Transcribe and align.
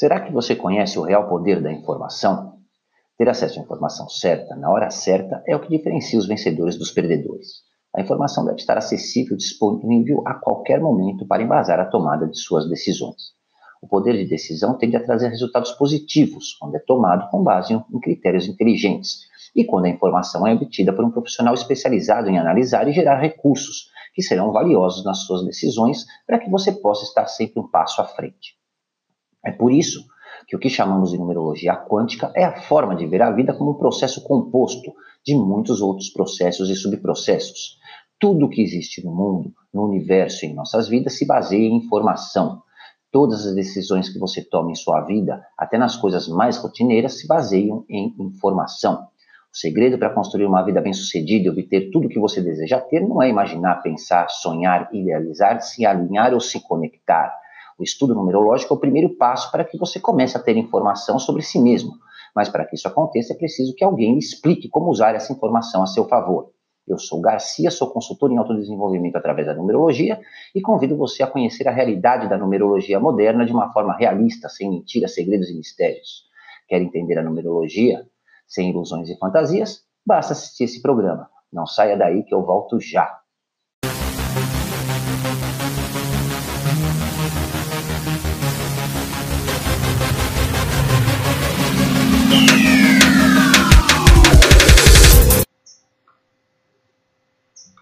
Será 0.00 0.18
que 0.18 0.32
você 0.32 0.56
conhece 0.56 0.98
o 0.98 1.02
real 1.02 1.28
poder 1.28 1.62
da 1.62 1.70
informação? 1.70 2.54
Ter 3.18 3.28
acesso 3.28 3.60
à 3.60 3.62
informação 3.62 4.08
certa, 4.08 4.56
na 4.56 4.70
hora 4.70 4.88
certa, 4.88 5.42
é 5.46 5.54
o 5.54 5.60
que 5.60 5.68
diferencia 5.68 6.18
os 6.18 6.26
vencedores 6.26 6.78
dos 6.78 6.90
perdedores. 6.90 7.48
A 7.94 8.00
informação 8.00 8.46
deve 8.46 8.56
estar 8.56 8.78
acessível 8.78 9.36
disponível 9.36 10.22
a 10.26 10.32
qualquer 10.32 10.80
momento 10.80 11.26
para 11.26 11.42
embasar 11.42 11.78
a 11.78 11.84
tomada 11.84 12.26
de 12.26 12.38
suas 12.38 12.66
decisões. 12.66 13.34
O 13.82 13.86
poder 13.86 14.16
de 14.16 14.26
decisão 14.26 14.78
tende 14.78 14.96
a 14.96 15.04
trazer 15.04 15.28
resultados 15.28 15.72
positivos 15.72 16.54
quando 16.58 16.76
é 16.76 16.78
tomado 16.78 17.28
com 17.30 17.44
base 17.44 17.74
em 17.74 18.00
critérios 18.00 18.48
inteligentes 18.48 19.18
e 19.54 19.66
quando 19.66 19.84
a 19.84 19.90
informação 19.90 20.46
é 20.46 20.54
obtida 20.54 20.94
por 20.94 21.04
um 21.04 21.10
profissional 21.10 21.52
especializado 21.52 22.30
em 22.30 22.38
analisar 22.38 22.88
e 22.88 22.92
gerar 22.94 23.20
recursos 23.20 23.90
que 24.14 24.22
serão 24.22 24.50
valiosos 24.50 25.04
nas 25.04 25.26
suas 25.26 25.44
decisões 25.44 26.06
para 26.26 26.38
que 26.38 26.48
você 26.48 26.72
possa 26.72 27.04
estar 27.04 27.26
sempre 27.26 27.60
um 27.60 27.68
passo 27.68 28.00
à 28.00 28.06
frente. 28.06 28.59
É 29.44 29.50
por 29.50 29.72
isso 29.72 30.04
que 30.46 30.56
o 30.56 30.58
que 30.58 30.68
chamamos 30.68 31.10
de 31.10 31.18
numerologia 31.18 31.76
quântica 31.76 32.32
é 32.34 32.44
a 32.44 32.60
forma 32.62 32.96
de 32.96 33.06
ver 33.06 33.22
a 33.22 33.30
vida 33.30 33.54
como 33.54 33.72
um 33.72 33.78
processo 33.78 34.22
composto 34.24 34.92
de 35.24 35.34
muitos 35.34 35.80
outros 35.80 36.10
processos 36.10 36.70
e 36.70 36.74
subprocessos. 36.74 37.78
Tudo 38.18 38.46
o 38.46 38.48
que 38.48 38.62
existe 38.62 39.04
no 39.04 39.14
mundo, 39.14 39.52
no 39.72 39.84
universo 39.84 40.44
e 40.44 40.48
em 40.48 40.54
nossas 40.54 40.88
vidas 40.88 41.16
se 41.16 41.26
baseia 41.26 41.68
em 41.68 41.76
informação. 41.76 42.62
Todas 43.12 43.46
as 43.46 43.54
decisões 43.54 44.08
que 44.08 44.18
você 44.18 44.42
toma 44.42 44.70
em 44.70 44.74
sua 44.74 45.00
vida, 45.02 45.42
até 45.58 45.78
nas 45.78 45.96
coisas 45.96 46.28
mais 46.28 46.58
rotineiras, 46.58 47.18
se 47.18 47.26
baseiam 47.26 47.84
em 47.88 48.14
informação. 48.20 49.08
O 49.52 49.56
segredo 49.56 49.98
para 49.98 50.14
construir 50.14 50.46
uma 50.46 50.62
vida 50.62 50.80
bem-sucedida 50.80 51.46
e 51.46 51.50
obter 51.50 51.90
tudo 51.90 52.06
o 52.06 52.08
que 52.08 52.20
você 52.20 52.40
deseja 52.40 52.80
ter 52.80 53.00
não 53.00 53.20
é 53.20 53.28
imaginar, 53.28 53.82
pensar, 53.82 54.28
sonhar, 54.28 54.88
idealizar, 54.92 55.60
se 55.60 55.84
alinhar 55.84 56.32
ou 56.32 56.40
se 56.40 56.60
conectar. 56.60 57.34
O 57.80 57.82
estudo 57.82 58.14
numerológico 58.14 58.74
é 58.74 58.76
o 58.76 58.80
primeiro 58.80 59.16
passo 59.16 59.50
para 59.50 59.64
que 59.64 59.78
você 59.78 59.98
comece 59.98 60.36
a 60.36 60.40
ter 60.40 60.56
informação 60.56 61.18
sobre 61.18 61.42
si 61.42 61.58
mesmo. 61.58 61.94
Mas 62.36 62.48
para 62.48 62.64
que 62.66 62.76
isso 62.76 62.86
aconteça, 62.86 63.32
é 63.32 63.36
preciso 63.36 63.74
que 63.74 63.82
alguém 63.82 64.18
explique 64.18 64.68
como 64.68 64.90
usar 64.90 65.14
essa 65.14 65.32
informação 65.32 65.82
a 65.82 65.86
seu 65.86 66.04
favor. 66.04 66.50
Eu 66.86 66.98
sou 66.98 67.20
Garcia, 67.20 67.70
sou 67.70 67.90
consultor 67.90 68.30
em 68.30 68.36
autodesenvolvimento 68.36 69.16
através 69.16 69.46
da 69.46 69.54
numerologia 69.54 70.20
e 70.54 70.60
convido 70.60 70.96
você 70.96 71.22
a 71.22 71.26
conhecer 71.26 71.66
a 71.66 71.72
realidade 71.72 72.28
da 72.28 72.36
numerologia 72.36 73.00
moderna 73.00 73.46
de 73.46 73.52
uma 73.52 73.72
forma 73.72 73.96
realista, 73.96 74.48
sem 74.48 74.68
mentiras, 74.68 75.14
segredos 75.14 75.48
e 75.48 75.54
mistérios. 75.56 76.24
Quer 76.68 76.82
entender 76.82 77.18
a 77.18 77.22
numerologia? 77.22 78.04
sem 78.50 78.70
ilusões 78.70 79.08
e 79.08 79.16
fantasias, 79.16 79.84
basta 80.04 80.32
assistir 80.32 80.64
esse 80.64 80.82
programa. 80.82 81.30
Não 81.52 81.66
saia 81.66 81.96
daí 81.96 82.24
que 82.24 82.34
eu 82.34 82.44
volto 82.44 82.80
já. 82.80 83.19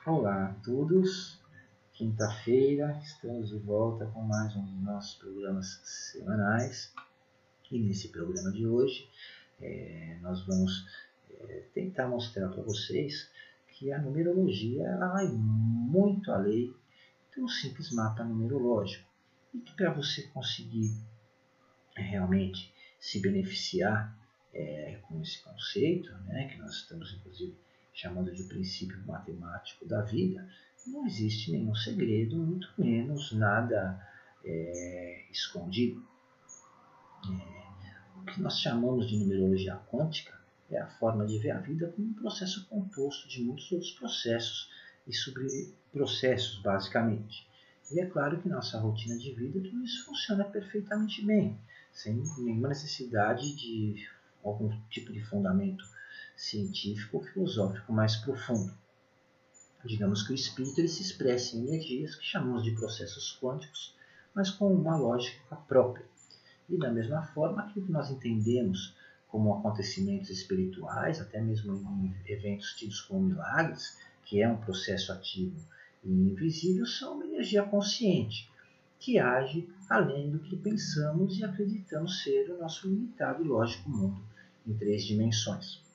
Olá 0.08 0.46
a 0.46 0.54
todos, 0.64 1.38
quinta-feira 1.92 2.98
estamos 3.04 3.50
de 3.50 3.58
volta 3.58 4.06
com 4.06 4.22
mais 4.22 4.56
um 4.56 4.64
dos 4.64 4.82
nossos 4.82 5.16
programas 5.16 5.82
semanais. 5.84 6.94
E 7.70 7.78
nesse 7.78 8.08
programa 8.08 8.50
de 8.50 8.66
hoje 8.66 9.06
é, 9.60 10.16
nós 10.22 10.46
vamos 10.46 10.88
é, 11.30 11.62
tentar 11.74 12.08
mostrar 12.08 12.48
para 12.48 12.62
vocês 12.62 13.30
que 13.68 13.92
a 13.92 14.00
numerologia 14.00 14.86
ela 14.86 15.08
vai 15.08 15.28
muito 15.28 16.32
além 16.32 16.74
de 17.34 17.42
um 17.42 17.46
simples 17.46 17.92
mapa 17.92 18.24
numerológico. 18.24 19.06
E 19.52 19.58
que 19.58 19.74
para 19.74 19.92
você 19.92 20.22
conseguir 20.28 20.90
é, 21.94 22.00
realmente 22.00 22.72
se 22.98 23.20
beneficiar 23.20 24.16
é, 24.54 25.00
com 25.02 25.20
esse 25.20 25.42
conceito, 25.42 26.10
né, 26.24 26.48
que 26.48 26.56
nós 26.56 26.76
estamos 26.76 27.12
inclusive 27.12 27.54
chamando 27.98 28.32
de 28.32 28.44
princípio 28.44 28.96
matemático 29.04 29.84
da 29.84 30.02
vida, 30.02 30.48
não 30.86 31.04
existe 31.04 31.50
nenhum 31.50 31.74
segredo, 31.74 32.36
muito 32.36 32.72
menos 32.78 33.32
nada 33.32 34.00
é, 34.44 35.24
escondido. 35.32 36.06
É, 37.28 38.32
que 38.32 38.40
nós 38.40 38.60
chamamos 38.60 39.08
de 39.08 39.16
numerologia 39.16 39.74
quântica 39.90 40.38
é 40.70 40.78
a 40.78 40.86
forma 40.86 41.26
de 41.26 41.38
ver 41.38 41.50
a 41.50 41.58
vida 41.58 41.88
como 41.88 42.08
um 42.08 42.14
processo 42.14 42.68
composto 42.68 43.28
de 43.28 43.42
muitos 43.42 43.72
outros 43.72 43.90
processos 43.90 44.70
e 45.04 45.12
subprocessos, 45.12 46.62
basicamente. 46.62 47.48
E 47.90 47.98
é 47.98 48.06
claro 48.06 48.40
que 48.40 48.48
nossa 48.48 48.78
rotina 48.78 49.18
de 49.18 49.32
vida 49.32 49.60
tudo 49.60 49.82
isso 49.82 50.04
funciona 50.04 50.44
perfeitamente 50.44 51.24
bem, 51.24 51.58
sem 51.92 52.22
nenhuma 52.38 52.68
necessidade 52.68 53.56
de 53.56 54.06
algum 54.44 54.70
tipo 54.88 55.12
de 55.12 55.24
fundamento 55.24 55.84
científico 56.38 57.16
ou 57.16 57.22
filosófico 57.24 57.92
mais 57.92 58.14
profundo. 58.16 58.72
Digamos 59.84 60.22
que 60.22 60.32
o 60.32 60.34
espírito 60.34 60.78
ele 60.78 60.88
se 60.88 61.02
expressa 61.02 61.56
em 61.56 61.66
energias 61.66 62.14
que 62.14 62.24
chamamos 62.24 62.62
de 62.62 62.70
processos 62.70 63.36
quânticos, 63.40 63.94
mas 64.32 64.50
com 64.50 64.72
uma 64.72 64.96
lógica 64.96 65.56
própria. 65.56 66.06
E 66.68 66.78
da 66.78 66.90
mesma 66.90 67.22
forma, 67.22 67.62
aquilo 67.62 67.86
que 67.86 67.92
nós 67.92 68.10
entendemos 68.10 68.94
como 69.26 69.54
acontecimentos 69.54 70.30
espirituais, 70.30 71.20
até 71.20 71.40
mesmo 71.40 71.74
em 71.74 72.14
eventos 72.30 72.72
tidos 72.74 73.00
como 73.00 73.26
milagres, 73.26 73.98
que 74.24 74.40
é 74.40 74.48
um 74.48 74.58
processo 74.58 75.12
ativo 75.12 75.60
e 76.04 76.10
invisível, 76.10 76.86
são 76.86 77.14
uma 77.14 77.26
energia 77.26 77.62
consciente, 77.64 78.50
que 78.98 79.18
age 79.18 79.68
além 79.88 80.30
do 80.30 80.38
que 80.38 80.56
pensamos 80.56 81.38
e 81.38 81.44
acreditamos 81.44 82.22
ser 82.22 82.50
o 82.50 82.58
nosso 82.58 82.88
limitado 82.88 83.44
e 83.44 83.48
lógico 83.48 83.88
mundo 83.90 84.22
em 84.66 84.74
três 84.74 85.04
dimensões. 85.04 85.87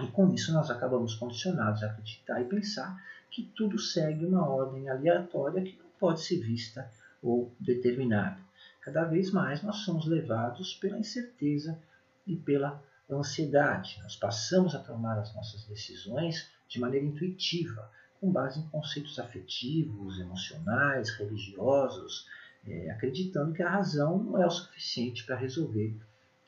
E 0.00 0.06
com 0.08 0.32
isso 0.32 0.52
nós 0.52 0.70
acabamos 0.70 1.14
condicionados 1.14 1.82
a 1.82 1.86
acreditar 1.86 2.40
e 2.40 2.44
pensar 2.44 3.02
que 3.30 3.42
tudo 3.54 3.78
segue 3.78 4.24
uma 4.24 4.46
ordem 4.46 4.88
aleatória 4.88 5.62
que 5.62 5.78
não 5.78 5.90
pode 5.98 6.20
ser 6.20 6.38
vista 6.38 6.90
ou 7.22 7.52
determinada. 7.58 8.38
Cada 8.82 9.04
vez 9.04 9.30
mais 9.30 9.62
nós 9.62 9.76
somos 9.78 10.06
levados 10.06 10.74
pela 10.74 10.98
incerteza 10.98 11.78
e 12.26 12.36
pela 12.36 12.82
ansiedade. 13.10 13.98
Nós 14.02 14.16
passamos 14.16 14.74
a 14.74 14.78
tomar 14.78 15.18
as 15.18 15.34
nossas 15.34 15.64
decisões 15.64 16.48
de 16.68 16.80
maneira 16.80 17.06
intuitiva, 17.06 17.90
com 18.20 18.30
base 18.30 18.60
em 18.60 18.68
conceitos 18.68 19.18
afetivos, 19.18 20.18
emocionais, 20.18 21.10
religiosos, 21.10 22.26
é, 22.66 22.90
acreditando 22.90 23.52
que 23.52 23.62
a 23.62 23.70
razão 23.70 24.18
não 24.18 24.42
é 24.42 24.46
o 24.46 24.50
suficiente 24.50 25.24
para 25.24 25.36
resolver 25.36 25.96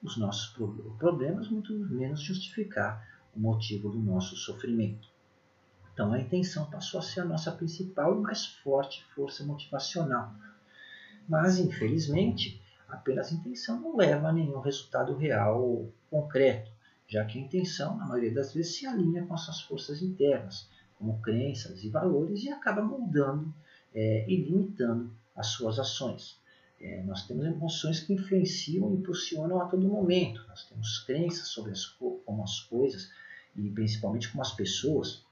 os 0.02 0.16
nossos 0.16 0.54
problemas, 0.98 1.48
muito 1.48 1.72
menos 1.72 2.20
justificar 2.20 3.06
o 3.38 3.40
motivo 3.40 3.88
do 3.88 3.98
nosso 3.98 4.36
sofrimento. 4.36 5.08
Então 5.94 6.12
a 6.12 6.20
intenção 6.20 6.68
passou 6.70 7.00
a 7.00 7.02
ser 7.02 7.20
a 7.20 7.24
nossa 7.24 7.52
principal 7.52 8.18
e 8.18 8.20
mais 8.20 8.44
forte 8.46 9.04
força 9.14 9.44
motivacional 9.44 10.34
mas, 11.28 11.58
infelizmente, 11.58 12.60
apenas 12.88 13.30
intenção 13.30 13.78
não 13.80 13.96
leva 13.96 14.28
a 14.28 14.32
nenhum 14.32 14.60
resultado 14.60 15.14
real 15.14 15.62
ou 15.62 15.92
concreto, 16.10 16.70
já 17.06 17.24
que 17.24 17.38
a 17.38 17.42
intenção, 17.42 17.96
na 17.98 18.06
maioria 18.06 18.32
das 18.32 18.54
vezes, 18.54 18.76
se 18.76 18.86
alinha 18.86 19.26
com 19.26 19.34
as 19.34 19.42
suas 19.42 19.60
forças 19.60 20.02
internas, 20.02 20.68
como 20.96 21.20
crenças 21.20 21.84
e 21.84 21.90
valores, 21.90 22.42
e 22.42 22.50
acaba 22.50 22.82
moldando 22.82 23.54
é, 23.94 24.24
e 24.26 24.36
limitando 24.36 25.12
as 25.36 25.48
suas 25.48 25.78
ações. 25.78 26.38
É, 26.80 27.02
nós 27.02 27.26
temos 27.26 27.44
emoções 27.44 28.00
que 28.00 28.14
influenciam 28.14 28.90
e 28.90 28.96
impulsionam 28.96 29.60
a 29.60 29.66
todo 29.66 29.86
momento. 29.86 30.44
Nós 30.48 30.64
temos 30.64 31.00
crenças 31.00 31.48
sobre 31.48 31.72
as, 31.72 31.84
como 31.84 32.42
as 32.42 32.60
coisas 32.60 33.10
e 33.58 33.70
principalmente 33.70 34.30
como 34.30 34.42
as 34.42 34.52
pessoas 34.52 35.24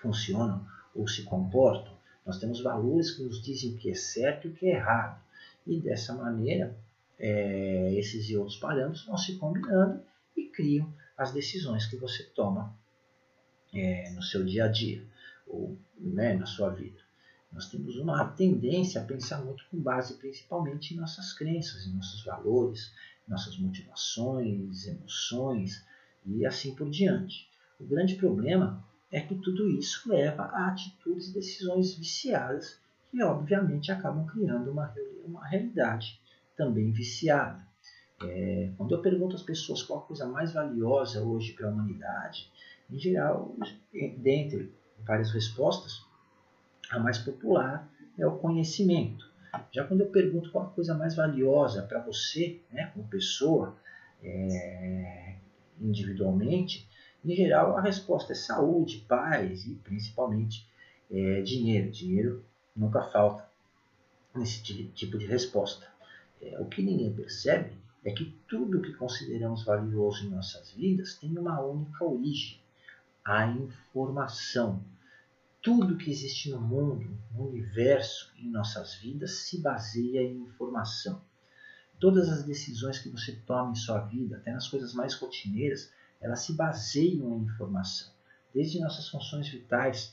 funcionam 0.00 0.66
ou 0.94 1.08
se 1.08 1.22
comportam. 1.22 1.92
Nós 2.26 2.38
temos 2.38 2.60
valores 2.60 3.12
que 3.12 3.22
nos 3.22 3.42
dizem 3.42 3.74
o 3.74 3.76
que 3.78 3.90
é 3.90 3.94
certo 3.94 4.46
e 4.46 4.50
o 4.50 4.54
que 4.54 4.66
é 4.66 4.74
errado. 4.74 5.20
E 5.66 5.80
dessa 5.80 6.14
maneira, 6.14 6.76
é, 7.18 7.94
esses 7.94 8.28
e 8.28 8.36
outros 8.36 8.58
parâmetros 8.58 9.06
vão 9.06 9.16
se 9.16 9.36
combinando 9.36 10.02
e 10.36 10.44
criam 10.44 10.92
as 11.16 11.32
decisões 11.32 11.86
que 11.86 11.96
você 11.96 12.24
toma 12.24 12.76
é, 13.72 14.10
no 14.10 14.22
seu 14.22 14.44
dia 14.44 14.66
a 14.66 14.68
dia 14.68 15.04
ou 15.46 15.76
né, 15.98 16.34
na 16.34 16.46
sua 16.46 16.70
vida. 16.70 17.00
Nós 17.50 17.68
temos 17.68 17.96
uma 17.96 18.24
tendência 18.24 19.00
a 19.00 19.04
pensar 19.04 19.44
muito 19.44 19.64
com 19.70 19.78
base 19.78 20.14
principalmente 20.14 20.94
em 20.94 20.96
nossas 20.96 21.32
crenças, 21.32 21.86
em 21.86 21.92
nossos 21.92 22.24
valores, 22.24 22.92
nossas 23.28 23.58
motivações, 23.58 24.86
emoções 24.86 25.84
e 26.24 26.46
assim 26.46 26.74
por 26.74 26.88
diante. 26.90 27.48
O 27.78 27.84
grande 27.84 28.14
problema 28.14 28.84
é 29.10 29.20
que 29.20 29.34
tudo 29.34 29.68
isso 29.68 30.08
leva 30.08 30.44
a 30.44 30.68
atitudes 30.68 31.28
e 31.28 31.34
decisões 31.34 31.94
viciadas 31.94 32.80
que, 33.10 33.22
obviamente, 33.22 33.92
acabam 33.92 34.24
criando 34.26 34.70
uma, 34.70 34.92
uma 35.24 35.46
realidade 35.46 36.18
também 36.56 36.90
viciada. 36.90 37.66
É, 38.22 38.70
quando 38.76 38.94
eu 38.94 39.02
pergunto 39.02 39.34
às 39.36 39.42
pessoas 39.42 39.82
qual 39.82 39.98
a 39.98 40.02
coisa 40.02 40.26
mais 40.26 40.52
valiosa 40.52 41.22
hoje 41.22 41.52
para 41.52 41.68
a 41.68 41.70
humanidade, 41.70 42.50
em 42.90 42.98
geral, 42.98 43.54
dentre 44.18 44.72
várias 45.04 45.30
respostas, 45.32 46.04
a 46.90 46.98
mais 46.98 47.18
popular 47.18 47.88
é 48.18 48.26
o 48.26 48.38
conhecimento. 48.38 49.30
Já 49.70 49.84
quando 49.84 50.02
eu 50.02 50.10
pergunto 50.10 50.50
qual 50.50 50.66
a 50.66 50.70
coisa 50.70 50.94
mais 50.94 51.14
valiosa 51.14 51.82
para 51.82 52.00
você, 52.00 52.60
né, 52.70 52.90
como 52.94 53.06
pessoa, 53.08 53.76
é, 54.22 55.36
individualmente, 55.82 56.88
em 57.24 57.34
geral 57.34 57.76
a 57.76 57.80
resposta 57.80 58.32
é 58.32 58.36
saúde, 58.36 59.04
paz 59.08 59.66
e 59.66 59.74
principalmente 59.76 60.66
é, 61.10 61.42
dinheiro. 61.42 61.90
Dinheiro 61.90 62.44
nunca 62.74 63.02
falta 63.02 63.48
nesse 64.34 64.62
tipo 64.62 65.18
de 65.18 65.26
resposta. 65.26 65.86
É, 66.40 66.58
o 66.58 66.66
que 66.66 66.82
ninguém 66.82 67.12
percebe 67.12 67.72
é 68.04 68.10
que 68.10 68.36
tudo 68.48 68.82
que 68.82 68.92
consideramos 68.94 69.64
valioso 69.64 70.26
em 70.26 70.30
nossas 70.30 70.72
vidas 70.72 71.14
tem 71.14 71.38
uma 71.38 71.60
única 71.60 72.04
origem: 72.04 72.58
a 73.24 73.46
informação. 73.46 74.82
Tudo 75.60 75.96
que 75.96 76.10
existe 76.10 76.50
no 76.50 76.60
mundo, 76.60 77.16
no 77.32 77.48
universo, 77.48 78.32
em 78.36 78.50
nossas 78.50 78.96
vidas 78.96 79.30
se 79.42 79.60
baseia 79.60 80.20
em 80.20 80.38
informação. 80.38 81.22
Todas 82.02 82.28
as 82.28 82.42
decisões 82.42 82.98
que 82.98 83.08
você 83.08 83.30
toma 83.46 83.70
em 83.70 83.76
sua 83.76 84.00
vida, 84.00 84.38
até 84.38 84.50
nas 84.50 84.66
coisas 84.66 84.92
mais 84.92 85.14
rotineiras, 85.14 85.92
elas 86.20 86.40
se 86.40 86.52
baseiam 86.52 87.38
em 87.38 87.44
informação. 87.44 88.10
Desde 88.52 88.80
nossas 88.80 89.08
funções 89.08 89.48
vitais 89.48 90.12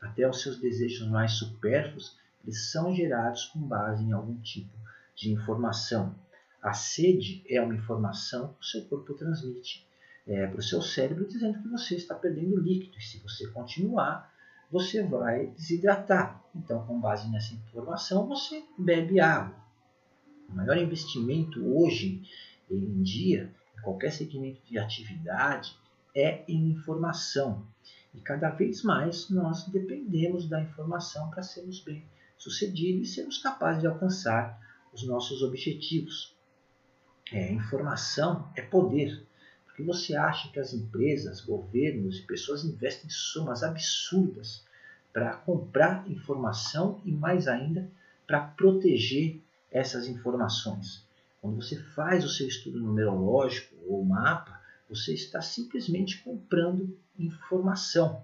até 0.00 0.26
os 0.26 0.40
seus 0.40 0.58
desejos 0.58 1.06
mais 1.08 1.32
supérfluos, 1.32 2.16
eles 2.42 2.70
são 2.70 2.94
gerados 2.94 3.44
com 3.44 3.60
base 3.60 4.02
em 4.02 4.12
algum 4.12 4.40
tipo 4.40 4.74
de 5.14 5.30
informação. 5.30 6.14
A 6.62 6.72
sede 6.72 7.44
é 7.50 7.60
uma 7.60 7.74
informação 7.74 8.54
que 8.54 8.62
o 8.62 8.64
seu 8.64 8.86
corpo 8.86 9.12
transmite 9.12 9.86
é, 10.26 10.46
para 10.46 10.58
o 10.58 10.62
seu 10.62 10.80
cérebro 10.80 11.28
dizendo 11.28 11.60
que 11.60 11.68
você 11.68 11.96
está 11.96 12.14
perdendo 12.14 12.58
líquido. 12.58 12.96
E 12.96 13.02
se 13.02 13.18
você 13.18 13.46
continuar, 13.48 14.32
você 14.72 15.02
vai 15.02 15.48
desidratar. 15.48 16.42
Então, 16.54 16.86
com 16.86 16.98
base 16.98 17.30
nessa 17.30 17.52
informação, 17.52 18.26
você 18.26 18.64
bebe 18.78 19.20
água. 19.20 19.65
O 20.48 20.54
maior 20.54 20.76
investimento 20.78 21.64
hoje 21.76 22.22
em 22.70 23.02
dia, 23.02 23.52
em 23.76 23.82
qualquer 23.82 24.12
segmento 24.12 24.60
de 24.64 24.78
atividade, 24.78 25.76
é 26.14 26.44
em 26.48 26.70
informação. 26.70 27.66
E 28.14 28.20
cada 28.20 28.48
vez 28.50 28.82
mais 28.82 29.28
nós 29.28 29.68
dependemos 29.68 30.48
da 30.48 30.60
informação 30.62 31.28
para 31.30 31.42
sermos 31.42 31.80
bem 31.80 32.04
sucedidos 32.38 33.08
e 33.08 33.12
sermos 33.14 33.38
capazes 33.38 33.82
de 33.82 33.86
alcançar 33.86 34.58
os 34.92 35.06
nossos 35.06 35.42
objetivos. 35.42 36.34
É, 37.32 37.52
informação 37.52 38.50
é 38.56 38.62
poder. 38.62 39.26
Porque 39.66 39.82
você 39.82 40.16
acha 40.16 40.50
que 40.50 40.58
as 40.58 40.72
empresas, 40.72 41.42
governos 41.42 42.18
e 42.18 42.22
pessoas 42.22 42.64
investem 42.64 43.10
somas 43.10 43.62
absurdas 43.62 44.64
para 45.12 45.36
comprar 45.36 46.10
informação 46.10 47.00
e 47.04 47.12
mais 47.12 47.46
ainda 47.46 47.90
para 48.26 48.40
proteger 48.40 49.42
essas 49.70 50.06
informações. 50.06 51.06
Quando 51.40 51.56
você 51.62 51.76
faz 51.76 52.24
o 52.24 52.28
seu 52.28 52.48
estudo 52.48 52.80
numerológico 52.80 53.74
ou 53.86 54.04
mapa, 54.04 54.60
você 54.88 55.14
está 55.14 55.40
simplesmente 55.40 56.22
comprando 56.22 56.98
informação. 57.18 58.22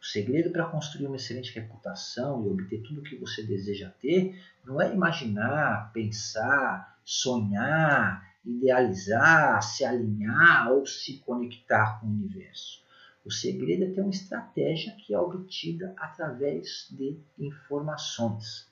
O 0.00 0.04
segredo 0.04 0.50
para 0.50 0.66
construir 0.66 1.06
uma 1.06 1.16
excelente 1.16 1.54
reputação 1.54 2.44
e 2.44 2.50
obter 2.50 2.82
tudo 2.82 3.00
o 3.00 3.04
que 3.04 3.16
você 3.16 3.42
deseja 3.42 3.88
ter 4.00 4.42
não 4.64 4.80
é 4.80 4.92
imaginar, 4.92 5.92
pensar, 5.92 6.98
sonhar, 7.04 8.28
idealizar, 8.44 9.62
se 9.62 9.84
alinhar 9.84 10.72
ou 10.72 10.84
se 10.84 11.18
conectar 11.18 12.00
com 12.00 12.06
o 12.06 12.10
universo. 12.10 12.82
O 13.24 13.30
segredo 13.30 13.84
é 13.84 13.90
ter 13.90 14.00
uma 14.00 14.10
estratégia 14.10 14.92
que 14.96 15.14
é 15.14 15.18
obtida 15.18 15.94
através 15.96 16.88
de 16.90 17.16
informações. 17.38 18.66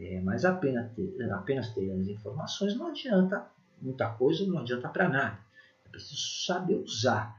É, 0.00 0.18
mas 0.20 0.46
apenas 0.46 0.90
ter, 0.94 1.30
apenas 1.30 1.68
ter 1.74 1.90
as 1.92 2.08
informações 2.08 2.74
não 2.74 2.86
adianta 2.86 3.46
muita 3.82 4.08
coisa, 4.08 4.46
não 4.46 4.58
adianta 4.58 4.88
para 4.88 5.08
nada. 5.08 5.38
É 5.84 5.88
preciso 5.90 6.46
saber 6.46 6.76
usar 6.76 7.38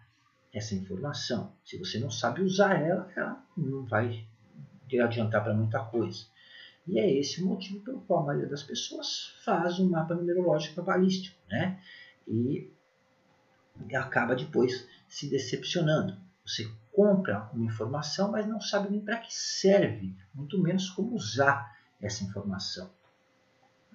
essa 0.54 0.76
informação. 0.76 1.54
Se 1.66 1.78
você 1.78 1.98
não 1.98 2.12
sabe 2.12 2.42
usar 2.44 2.76
ela, 2.80 3.12
ela 3.16 3.44
não 3.58 3.84
vai 3.86 4.28
adiantar 5.02 5.44
para 5.44 5.54
muita 5.54 5.80
coisa. 5.86 6.26
E 6.88 7.00
é 7.00 7.20
esse 7.20 7.42
o 7.42 7.48
motivo 7.48 7.80
pelo 7.80 8.02
qual 8.02 8.22
a 8.22 8.26
maioria 8.28 8.50
das 8.50 8.64
pessoas 8.64 9.34
faz 9.44 9.80
um 9.80 9.90
mapa 9.90 10.14
numerológico 10.14 10.76
cabalístico, 10.76 11.38
né? 11.50 11.80
E 12.28 12.72
acaba 13.96 14.36
depois 14.36 14.88
se 15.08 15.30
decepcionando. 15.30 16.18
Você 16.46 16.70
compra 16.92 17.50
uma 17.54 17.66
informação, 17.66 18.32
mas 18.32 18.46
não 18.46 18.60
sabe 18.60 18.92
nem 18.92 19.00
para 19.00 19.18
que 19.18 19.34
serve, 19.34 20.16
muito 20.34 20.62
menos 20.62 20.90
como 20.90 21.16
usar 21.16 21.72
essa 22.02 22.24
informação. 22.24 22.90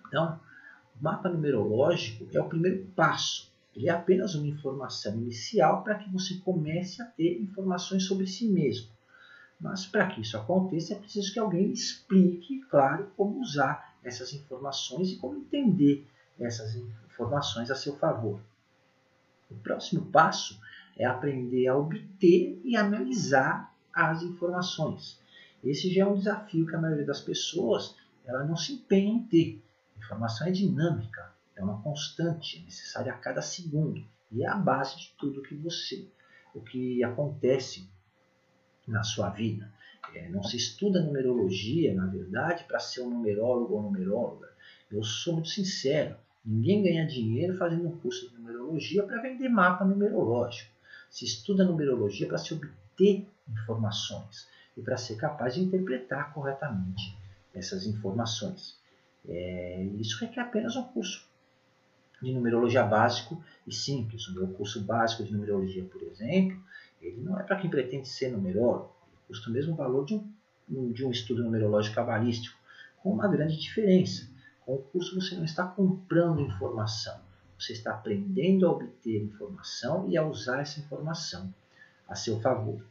Então, 0.06 0.40
o 0.98 1.02
mapa 1.02 1.28
numerológico 1.28 2.26
é 2.32 2.40
o 2.40 2.48
primeiro 2.48 2.86
passo 2.94 3.50
ele 3.76 3.90
é 3.90 3.92
apenas 3.92 4.34
uma 4.34 4.46
informação 4.46 5.14
inicial 5.16 5.84
para 5.84 5.96
que 5.96 6.10
você 6.10 6.38
comece 6.38 7.02
a 7.02 7.04
ter 7.04 7.38
informações 7.42 8.04
sobre 8.04 8.26
si 8.26 8.48
mesmo. 8.48 8.88
Mas 9.60 9.84
para 9.84 10.06
que 10.06 10.22
isso 10.22 10.36
aconteça, 10.36 10.94
é 10.94 10.98
preciso 10.98 11.30
que 11.30 11.38
alguém 11.38 11.70
explique, 11.70 12.60
claro, 12.70 13.12
como 13.16 13.38
usar 13.38 13.94
essas 14.02 14.32
informações 14.32 15.10
e 15.10 15.16
como 15.16 15.36
entender 15.36 16.06
essas 16.40 16.74
informações 16.74 17.70
a 17.70 17.74
seu 17.74 17.96
favor. 17.96 18.40
O 19.50 19.54
próximo 19.56 20.06
passo 20.06 20.58
é 20.96 21.04
aprender 21.04 21.66
a 21.68 21.76
obter 21.76 22.58
e 22.64 22.76
analisar 22.76 23.74
as 23.92 24.22
informações. 24.22 25.20
Esse 25.62 25.92
já 25.92 26.02
é 26.02 26.06
um 26.06 26.16
desafio 26.16 26.66
que 26.66 26.74
a 26.74 26.80
maioria 26.80 27.04
das 27.04 27.20
pessoas 27.20 27.96
ela 28.24 28.44
não 28.44 28.56
se 28.56 28.74
empenha 28.74 29.12
em 29.12 29.22
ter. 29.22 29.62
Informação 29.96 30.46
é 30.46 30.50
dinâmica, 30.50 31.32
é 31.54 31.62
uma 31.62 31.80
constante 31.82 32.62
necessária 32.62 33.12
a 33.12 33.16
cada 33.16 33.40
segundo 33.40 34.04
e 34.30 34.44
é 34.44 34.48
a 34.48 34.56
base 34.56 34.98
de 34.98 35.14
tudo 35.18 35.42
que 35.42 35.54
você, 35.54 36.08
o 36.54 36.60
que 36.60 37.02
acontece 37.02 37.88
na 38.86 39.02
sua 39.02 39.30
vida. 39.30 39.72
É, 40.14 40.28
não 40.28 40.42
se 40.42 40.56
estuda 40.56 41.02
numerologia, 41.02 41.94
na 41.94 42.06
verdade, 42.06 42.64
para 42.64 42.78
ser 42.78 43.02
um 43.02 43.10
numerólogo 43.10 43.74
ou 43.74 43.82
numeróloga. 43.82 44.48
Eu 44.90 45.02
sou 45.02 45.34
muito 45.34 45.48
sincero. 45.48 46.16
Ninguém 46.44 46.82
ganha 46.82 47.06
dinheiro 47.06 47.56
fazendo 47.56 47.88
um 47.88 47.98
curso 47.98 48.28
de 48.28 48.36
numerologia 48.36 49.02
para 49.02 49.20
vender 49.20 49.48
mapa 49.48 49.84
numerológico. 49.84 50.70
Se 51.10 51.24
estuda 51.24 51.64
numerologia 51.64 52.28
para 52.28 52.38
se 52.38 52.54
obter 52.54 53.26
informações 53.48 54.46
e 54.76 54.82
para 54.82 54.96
ser 54.96 55.16
capaz 55.16 55.54
de 55.54 55.62
interpretar 55.62 56.32
corretamente 56.32 57.16
essas 57.54 57.86
informações. 57.86 58.78
É, 59.28 59.82
isso 59.98 60.20
requer 60.20 60.40
apenas 60.40 60.76
um 60.76 60.84
curso 60.84 61.26
de 62.22 62.32
numerologia 62.32 62.82
básico 62.82 63.42
e 63.66 63.74
simples. 63.74 64.28
O 64.28 64.34
meu 64.34 64.48
curso 64.48 64.80
básico 64.82 65.24
de 65.24 65.32
numerologia, 65.32 65.84
por 65.84 66.02
exemplo, 66.02 66.60
ele 67.00 67.20
não 67.20 67.38
é 67.38 67.42
para 67.42 67.56
quem 67.56 67.70
pretende 67.70 68.08
ser 68.08 68.30
numerólogo. 68.30 68.94
Ele 69.08 69.18
custa 69.28 69.50
o 69.50 69.52
mesmo 69.52 69.74
valor 69.74 70.04
de 70.04 70.14
um, 70.14 70.92
de 70.92 71.04
um 71.04 71.10
estudo 71.10 71.42
numerológico 71.42 71.94
cabalístico, 71.94 72.56
com 73.02 73.12
uma 73.12 73.28
grande 73.28 73.58
diferença. 73.58 74.28
Com 74.64 74.74
o 74.74 74.82
curso 74.82 75.14
você 75.20 75.34
não 75.36 75.44
está 75.44 75.64
comprando 75.64 76.40
informação, 76.40 77.20
você 77.58 77.72
está 77.72 77.92
aprendendo 77.92 78.66
a 78.66 78.72
obter 78.72 79.22
informação 79.22 80.08
e 80.08 80.16
a 80.16 80.26
usar 80.26 80.60
essa 80.60 80.80
informação 80.80 81.54
a 82.08 82.14
seu 82.14 82.40
favor. 82.40 82.84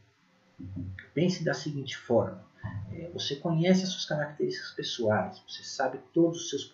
Pense 1.14 1.44
da 1.44 1.54
seguinte 1.54 1.96
forma: 1.96 2.44
é, 2.92 3.10
você 3.10 3.36
conhece 3.36 3.84
as 3.84 3.90
suas 3.90 4.04
características 4.06 4.72
pessoais, 4.72 5.42
você 5.48 5.62
sabe 5.62 5.98
todos 6.12 6.42
os 6.42 6.50
seus 6.50 6.64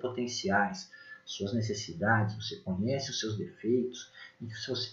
potenciais, 0.00 0.90
suas 1.24 1.52
necessidades, 1.52 2.36
você 2.36 2.56
conhece 2.56 3.10
os 3.10 3.18
seus 3.18 3.36
defeitos 3.36 4.12
e 4.40 4.46
você 4.46 4.92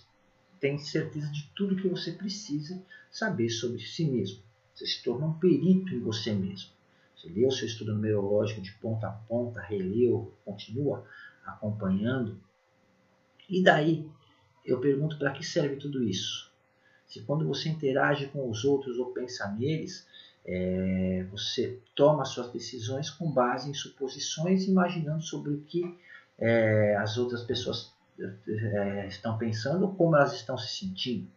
tem 0.60 0.78
certeza 0.78 1.32
de 1.32 1.50
tudo 1.56 1.76
que 1.76 1.88
você 1.88 2.12
precisa 2.12 2.82
saber 3.10 3.50
sobre 3.50 3.80
si 3.80 4.06
mesmo. 4.06 4.42
Você 4.74 4.86
se 4.86 5.04
torna 5.04 5.26
um 5.28 5.34
perito 5.34 5.94
em 5.94 6.00
você 6.00 6.32
mesmo. 6.32 6.72
Você 7.16 7.46
o 7.46 7.52
seu 7.52 7.68
estudo 7.68 7.94
numerológico 7.94 8.62
de 8.62 8.72
ponta 8.74 9.08
a 9.08 9.12
ponta, 9.12 9.62
releu, 9.62 10.34
continua 10.46 11.06
acompanhando. 11.46 12.42
E 13.50 13.62
daí, 13.62 14.10
eu 14.66 14.80
pergunto 14.80 15.18
para 15.18 15.32
que 15.32 15.44
serve 15.44 15.76
tudo 15.76 16.04
isso? 16.04 16.51
Se 17.12 17.20
quando 17.24 17.46
você 17.46 17.68
interage 17.68 18.28
com 18.28 18.50
os 18.50 18.64
outros 18.64 18.98
ou 18.98 19.08
pensa 19.08 19.46
neles, 19.52 20.08
é, 20.46 21.26
você 21.30 21.78
toma 21.94 22.24
suas 22.24 22.50
decisões 22.54 23.10
com 23.10 23.30
base 23.30 23.70
em 23.70 23.74
suposições, 23.74 24.64
imaginando 24.64 25.22
sobre 25.22 25.52
o 25.52 25.60
que 25.64 25.94
é, 26.40 26.96
as 26.96 27.18
outras 27.18 27.44
pessoas 27.44 27.92
é, 28.18 29.08
estão 29.10 29.38
pensando, 29.38 29.90
como 29.90 30.16
elas 30.16 30.34
estão 30.34 30.58
se 30.58 30.70
sentindo. 30.74 31.28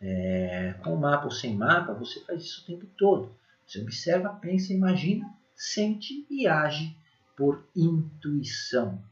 É, 0.00 0.76
com 0.84 0.94
mapa 0.94 1.24
ou 1.24 1.32
sem 1.32 1.56
mapa, 1.56 1.92
você 1.92 2.20
faz 2.20 2.44
isso 2.44 2.62
o 2.62 2.66
tempo 2.66 2.86
todo. 2.96 3.34
Você 3.66 3.80
observa, 3.80 4.28
pensa, 4.40 4.72
imagina, 4.72 5.34
sente 5.56 6.24
e 6.30 6.46
age 6.46 6.96
por 7.36 7.64
intuição. 7.74 9.02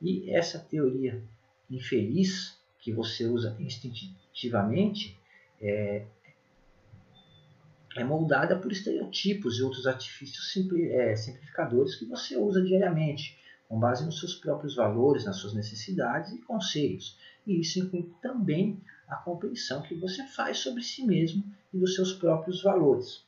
E 0.00 0.30
essa 0.30 0.60
teoria 0.60 1.20
infeliz 1.68 2.56
que 2.84 2.92
você 2.92 3.24
usa 3.24 3.56
instintivamente, 3.58 5.18
é, 5.58 6.04
é 7.96 8.04
moldada 8.04 8.58
por 8.58 8.70
estereotipos 8.70 9.58
e 9.58 9.62
outros 9.62 9.86
artifícios 9.86 10.52
simpli, 10.52 10.92
é, 10.92 11.16
simplificadores 11.16 11.94
que 11.94 12.04
você 12.04 12.36
usa 12.36 12.62
diariamente, 12.62 13.38
com 13.66 13.80
base 13.80 14.04
nos 14.04 14.20
seus 14.20 14.34
próprios 14.34 14.76
valores, 14.76 15.24
nas 15.24 15.36
suas 15.36 15.54
necessidades 15.54 16.32
e 16.32 16.42
conceitos. 16.42 17.18
E 17.46 17.58
isso 17.58 17.78
inclui 17.78 18.12
também 18.20 18.78
a 19.08 19.16
compreensão 19.16 19.80
que 19.80 19.94
você 19.94 20.22
faz 20.26 20.58
sobre 20.58 20.82
si 20.82 21.06
mesmo 21.06 21.42
e 21.72 21.78
dos 21.78 21.94
seus 21.94 22.12
próprios 22.12 22.62
valores. 22.62 23.24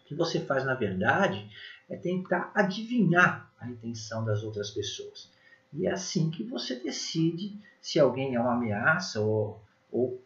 O 0.00 0.04
que 0.06 0.16
você 0.16 0.40
faz, 0.40 0.64
na 0.64 0.74
verdade, 0.74 1.48
é 1.88 1.96
tentar 1.96 2.50
adivinhar 2.56 3.52
a 3.60 3.68
intenção 3.70 4.24
das 4.24 4.42
outras 4.42 4.72
pessoas. 4.72 5.30
E 5.72 5.86
é 5.86 5.92
assim 5.92 6.30
que 6.30 6.42
você 6.42 6.76
decide 6.76 7.58
se 7.80 7.98
alguém 7.98 8.34
é 8.34 8.40
uma 8.40 8.54
ameaça 8.54 9.20
ou, 9.20 9.60
ou 9.90 10.22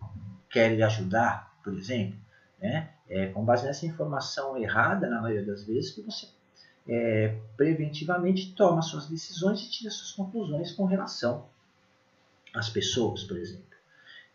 quer 0.48 0.74
lhe 0.74 0.82
ajudar, 0.82 1.58
por 1.62 1.74
exemplo. 1.74 2.18
Né? 2.60 2.90
É 3.08 3.26
com 3.26 3.44
base 3.44 3.66
nessa 3.66 3.86
informação 3.86 4.56
errada, 4.56 5.08
na 5.08 5.20
maioria 5.20 5.44
das 5.44 5.64
vezes, 5.64 5.90
que 5.90 6.02
você 6.02 6.26
é, 6.88 7.36
preventivamente 7.56 8.52
toma 8.54 8.82
suas 8.82 9.06
decisões 9.06 9.62
e 9.62 9.70
tira 9.70 9.90
suas 9.90 10.12
conclusões 10.12 10.72
com 10.72 10.84
relação 10.84 11.46
às 12.54 12.68
pessoas, 12.68 13.24
por 13.24 13.36
exemplo. 13.36 13.64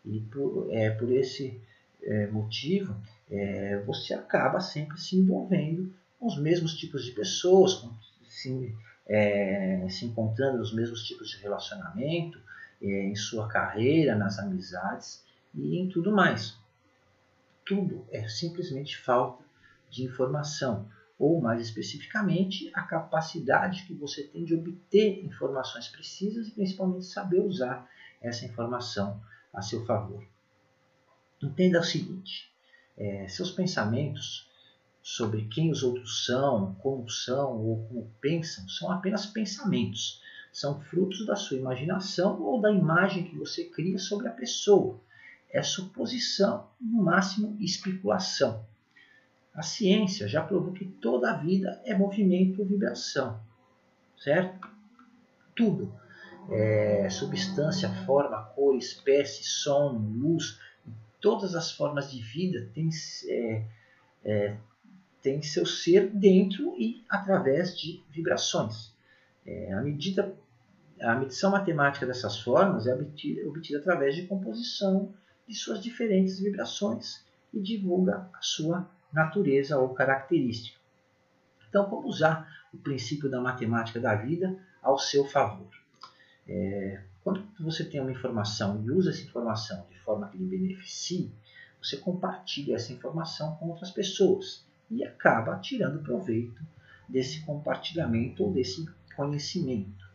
E 0.04 0.20
por, 0.20 0.68
é, 0.70 0.90
por 0.90 1.10
esse 1.10 1.60
é, 2.02 2.26
motivo, 2.28 2.96
é, 3.30 3.82
você 3.86 4.14
acaba 4.14 4.60
sempre 4.60 4.98
se 4.98 5.16
envolvendo 5.16 5.92
com 6.18 6.26
os 6.26 6.38
mesmos 6.38 6.74
tipos 6.74 7.04
de 7.04 7.12
pessoas, 7.12 7.74
com, 7.74 7.92
é, 9.08 9.86
se 9.88 10.04
encontrando 10.04 10.58
nos 10.58 10.72
mesmos 10.72 11.02
tipos 11.04 11.30
de 11.30 11.38
relacionamento, 11.38 12.38
é, 12.80 12.86
em 12.86 13.16
sua 13.16 13.48
carreira, 13.48 14.14
nas 14.14 14.38
amizades 14.38 15.24
e 15.54 15.78
em 15.78 15.88
tudo 15.88 16.12
mais. 16.12 16.56
Tudo 17.64 18.06
é 18.10 18.28
simplesmente 18.28 18.96
falta 18.98 19.44
de 19.90 20.04
informação, 20.04 20.88
ou 21.18 21.40
mais 21.40 21.60
especificamente, 21.60 22.70
a 22.74 22.82
capacidade 22.82 23.84
que 23.86 23.94
você 23.94 24.22
tem 24.22 24.44
de 24.44 24.54
obter 24.54 25.24
informações 25.24 25.88
precisas 25.88 26.48
e 26.48 26.50
principalmente 26.52 27.06
saber 27.06 27.40
usar 27.40 27.88
essa 28.20 28.44
informação 28.44 29.20
a 29.52 29.62
seu 29.62 29.84
favor. 29.84 30.24
Entenda 31.42 31.80
o 31.80 31.84
seguinte: 31.84 32.52
é, 32.96 33.26
seus 33.28 33.50
pensamentos 33.50 34.47
sobre 35.02 35.46
quem 35.46 35.70
os 35.70 35.82
outros 35.82 36.26
são, 36.26 36.74
como 36.76 37.08
são 37.08 37.56
ou 37.58 37.86
como 37.86 38.10
pensam, 38.20 38.68
são 38.68 38.90
apenas 38.90 39.26
pensamentos. 39.26 40.22
São 40.52 40.80
frutos 40.80 41.24
da 41.26 41.36
sua 41.36 41.56
imaginação 41.56 42.40
ou 42.42 42.60
da 42.60 42.70
imagem 42.72 43.24
que 43.24 43.36
você 43.36 43.64
cria 43.64 43.98
sobre 43.98 44.28
a 44.28 44.32
pessoa. 44.32 45.00
É 45.50 45.62
suposição, 45.62 46.68
no 46.80 47.02
máximo 47.02 47.56
especulação. 47.60 48.66
A 49.54 49.62
ciência 49.62 50.28
já 50.28 50.42
provou 50.42 50.72
que 50.72 50.84
toda 50.84 51.30
a 51.30 51.36
vida 51.36 51.80
é 51.84 51.96
movimento 51.96 52.60
ou 52.60 52.66
vibração, 52.66 53.40
certo? 54.16 54.68
Tudo 55.54 55.92
é, 56.50 57.08
substância, 57.10 57.88
forma, 58.06 58.42
cor, 58.54 58.76
espécie, 58.76 59.44
som, 59.44 59.90
luz, 59.90 60.58
todas 61.20 61.54
as 61.54 61.70
formas 61.70 62.10
de 62.10 62.20
vida 62.22 62.70
têm, 62.72 62.88
é, 63.28 63.64
é, 64.24 64.56
têm 65.28 65.42
seu 65.42 65.66
ser 65.66 66.08
dentro 66.08 66.74
e 66.78 67.04
através 67.06 67.76
de 67.78 68.02
vibrações. 68.10 68.94
É, 69.44 69.74
a, 69.74 69.82
medida, 69.82 70.34
a 71.00 71.14
medição 71.16 71.50
matemática 71.50 72.06
dessas 72.06 72.40
formas 72.40 72.86
é 72.86 72.94
obtida, 72.94 73.46
obtida 73.46 73.78
através 73.78 74.16
de 74.16 74.22
composição 74.22 75.12
de 75.46 75.54
suas 75.54 75.82
diferentes 75.82 76.40
vibrações 76.40 77.22
e 77.52 77.60
divulga 77.60 78.30
a 78.32 78.40
sua 78.40 78.90
natureza 79.12 79.78
ou 79.78 79.90
característica. 79.90 80.78
Então, 81.68 81.84
como 81.90 82.08
usar 82.08 82.48
o 82.72 82.78
princípio 82.78 83.30
da 83.30 83.40
matemática 83.40 84.00
da 84.00 84.14
vida 84.14 84.58
ao 84.82 84.98
seu 84.98 85.26
favor? 85.26 85.68
É, 86.46 87.02
quando 87.22 87.46
você 87.60 87.84
tem 87.84 88.00
uma 88.00 88.10
informação 88.10 88.82
e 88.82 88.90
usa 88.90 89.10
essa 89.10 89.22
informação 89.22 89.86
de 89.90 89.98
forma 89.98 90.28
que 90.28 90.38
lhe 90.38 90.46
beneficie, 90.46 91.30
você 91.82 91.98
compartilha 91.98 92.76
essa 92.76 92.94
informação 92.94 93.56
com 93.56 93.68
outras 93.68 93.90
pessoas 93.90 94.66
e 94.90 95.04
acaba 95.04 95.58
tirando 95.58 96.02
proveito 96.02 96.62
desse 97.08 97.40
compartilhamento 97.40 98.44
ou 98.44 98.52
desse 98.52 98.86
conhecimento. 99.16 100.06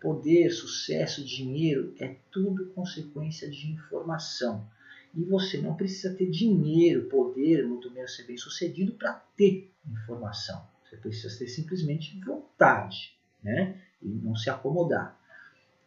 Poder, 0.00 0.50
sucesso, 0.50 1.24
dinheiro 1.24 1.94
é 1.98 2.16
tudo 2.30 2.66
consequência 2.66 3.50
de 3.50 3.70
informação. 3.72 4.66
E 5.14 5.24
você 5.24 5.58
não 5.58 5.74
precisa 5.74 6.14
ter 6.14 6.30
dinheiro, 6.30 7.08
poder, 7.08 7.66
muito 7.66 7.90
menos 7.90 8.14
ser 8.14 8.24
bem 8.24 8.36
sucedido 8.36 8.92
para 8.92 9.14
ter 9.36 9.70
informação. 9.86 10.64
Você 10.84 10.96
precisa 10.96 11.36
ter 11.36 11.48
simplesmente 11.48 12.18
vontade 12.24 13.16
né? 13.42 13.80
e 14.02 14.08
não 14.08 14.36
se 14.36 14.48
acomodar. 14.48 15.18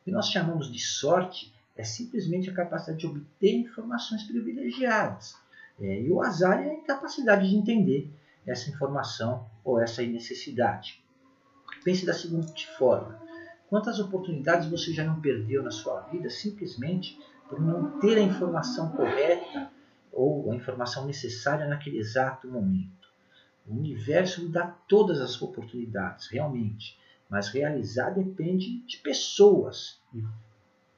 O 0.02 0.04
que 0.04 0.12
nós 0.12 0.28
chamamos 0.28 0.72
de 0.72 0.80
sorte 0.80 1.54
é 1.76 1.84
simplesmente 1.84 2.50
a 2.50 2.54
capacidade 2.54 3.00
de 3.00 3.08
obter 3.08 3.54
informações 3.54 4.24
privilegiadas. 4.24 5.36
É, 5.80 6.02
e 6.02 6.12
o 6.12 6.22
azar 6.22 6.60
é 6.60 6.70
a 6.70 6.74
incapacidade 6.74 7.50
de 7.50 7.56
entender 7.56 8.12
essa 8.46 8.70
informação 8.70 9.50
ou 9.64 9.80
essa 9.80 10.02
necessidade. 10.04 11.04
Pense 11.84 12.06
da 12.06 12.14
seguinte 12.14 12.68
forma: 12.78 13.22
quantas 13.70 14.00
oportunidades 14.00 14.70
você 14.70 14.94
já 14.94 15.04
não 15.04 15.20
perdeu 15.20 15.64
na 15.64 15.72
sua 15.72 16.02
vida 16.02 16.30
simplesmente 16.30 17.20
por 17.50 17.60
não 17.60 18.00
ter 18.00 18.18
a 18.18 18.22
informação 18.22 18.92
correta 18.92 19.72
ou 20.12 20.52
a 20.52 20.56
informação 20.56 21.06
necessária 21.06 21.68
naquele 21.68 21.98
exato 21.98 22.48
momento? 22.48 23.10
O 23.68 23.76
universo 23.76 24.50
dá 24.50 24.68
todas 24.88 25.22
as 25.22 25.42
oportunidades, 25.42 26.28
realmente 26.28 27.00
mas 27.32 27.48
realizar 27.48 28.10
depende 28.10 28.82
de 28.82 28.98
pessoas. 28.98 30.02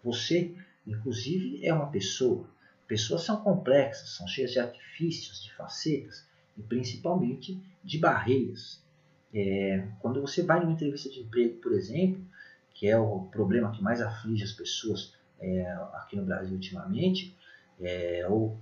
Você, 0.03 0.55
inclusive, 0.85 1.63
é 1.63 1.71
uma 1.71 1.91
pessoa. 1.91 2.50
Pessoas 2.88 3.21
são 3.21 3.38
complexas, 3.38 4.15
são 4.15 4.27
cheias 4.27 4.51
de 4.51 4.59
artifícios, 4.59 5.43
de 5.43 5.53
facetas 5.53 6.27
e 6.57 6.62
principalmente 6.62 7.62
de 7.83 7.98
barreiras. 7.98 8.81
É, 9.33 9.88
quando 10.00 10.22
você 10.22 10.43
vai 10.43 10.60
numa 10.60 10.74
entrevista 10.74 11.10
de 11.10 11.19
emprego, 11.19 11.57
por 11.57 11.74
exemplo, 11.74 12.24
que 12.74 12.88
é 12.88 12.98
o 12.98 13.22
problema 13.31 13.72
que 13.72 13.81
mais 13.81 14.01
aflige 14.01 14.43
as 14.43 14.51
pessoas 14.51 15.13
é, 15.39 15.72
aqui 15.93 16.15
no 16.15 16.25
Brasil 16.25 16.53
ultimamente, 16.53 17.36
é, 17.79 18.25
ou 18.29 18.57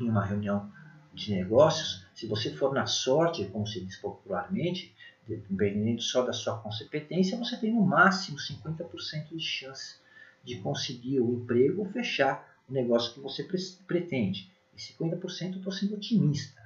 em 0.00 0.08
uma 0.08 0.24
reunião 0.24 0.70
de 1.14 1.34
negócios, 1.34 2.04
se 2.14 2.26
você 2.26 2.50
for 2.50 2.74
na 2.74 2.86
sorte, 2.86 3.46
como 3.46 3.66
se 3.66 3.82
diz 3.84 3.96
popularmente, 3.96 4.94
dependendo 5.26 6.00
só 6.02 6.22
da 6.22 6.32
sua 6.32 6.58
competência, 6.58 7.38
você 7.38 7.56
tem 7.56 7.72
no 7.72 7.82
máximo 7.82 8.36
50% 8.36 9.34
de 9.34 9.40
chance 9.40 9.96
de 10.44 10.56
conseguir 10.58 11.20
o 11.20 11.32
emprego 11.32 11.82
ou 11.82 11.90
fechar 11.90 12.56
o 12.68 12.72
negócio 12.72 13.14
que 13.14 13.20
você 13.20 13.46
pretende. 13.86 14.50
E 14.74 14.78
50% 14.78 15.56
estou 15.56 15.72
sendo 15.72 15.94
otimista. 15.94 16.62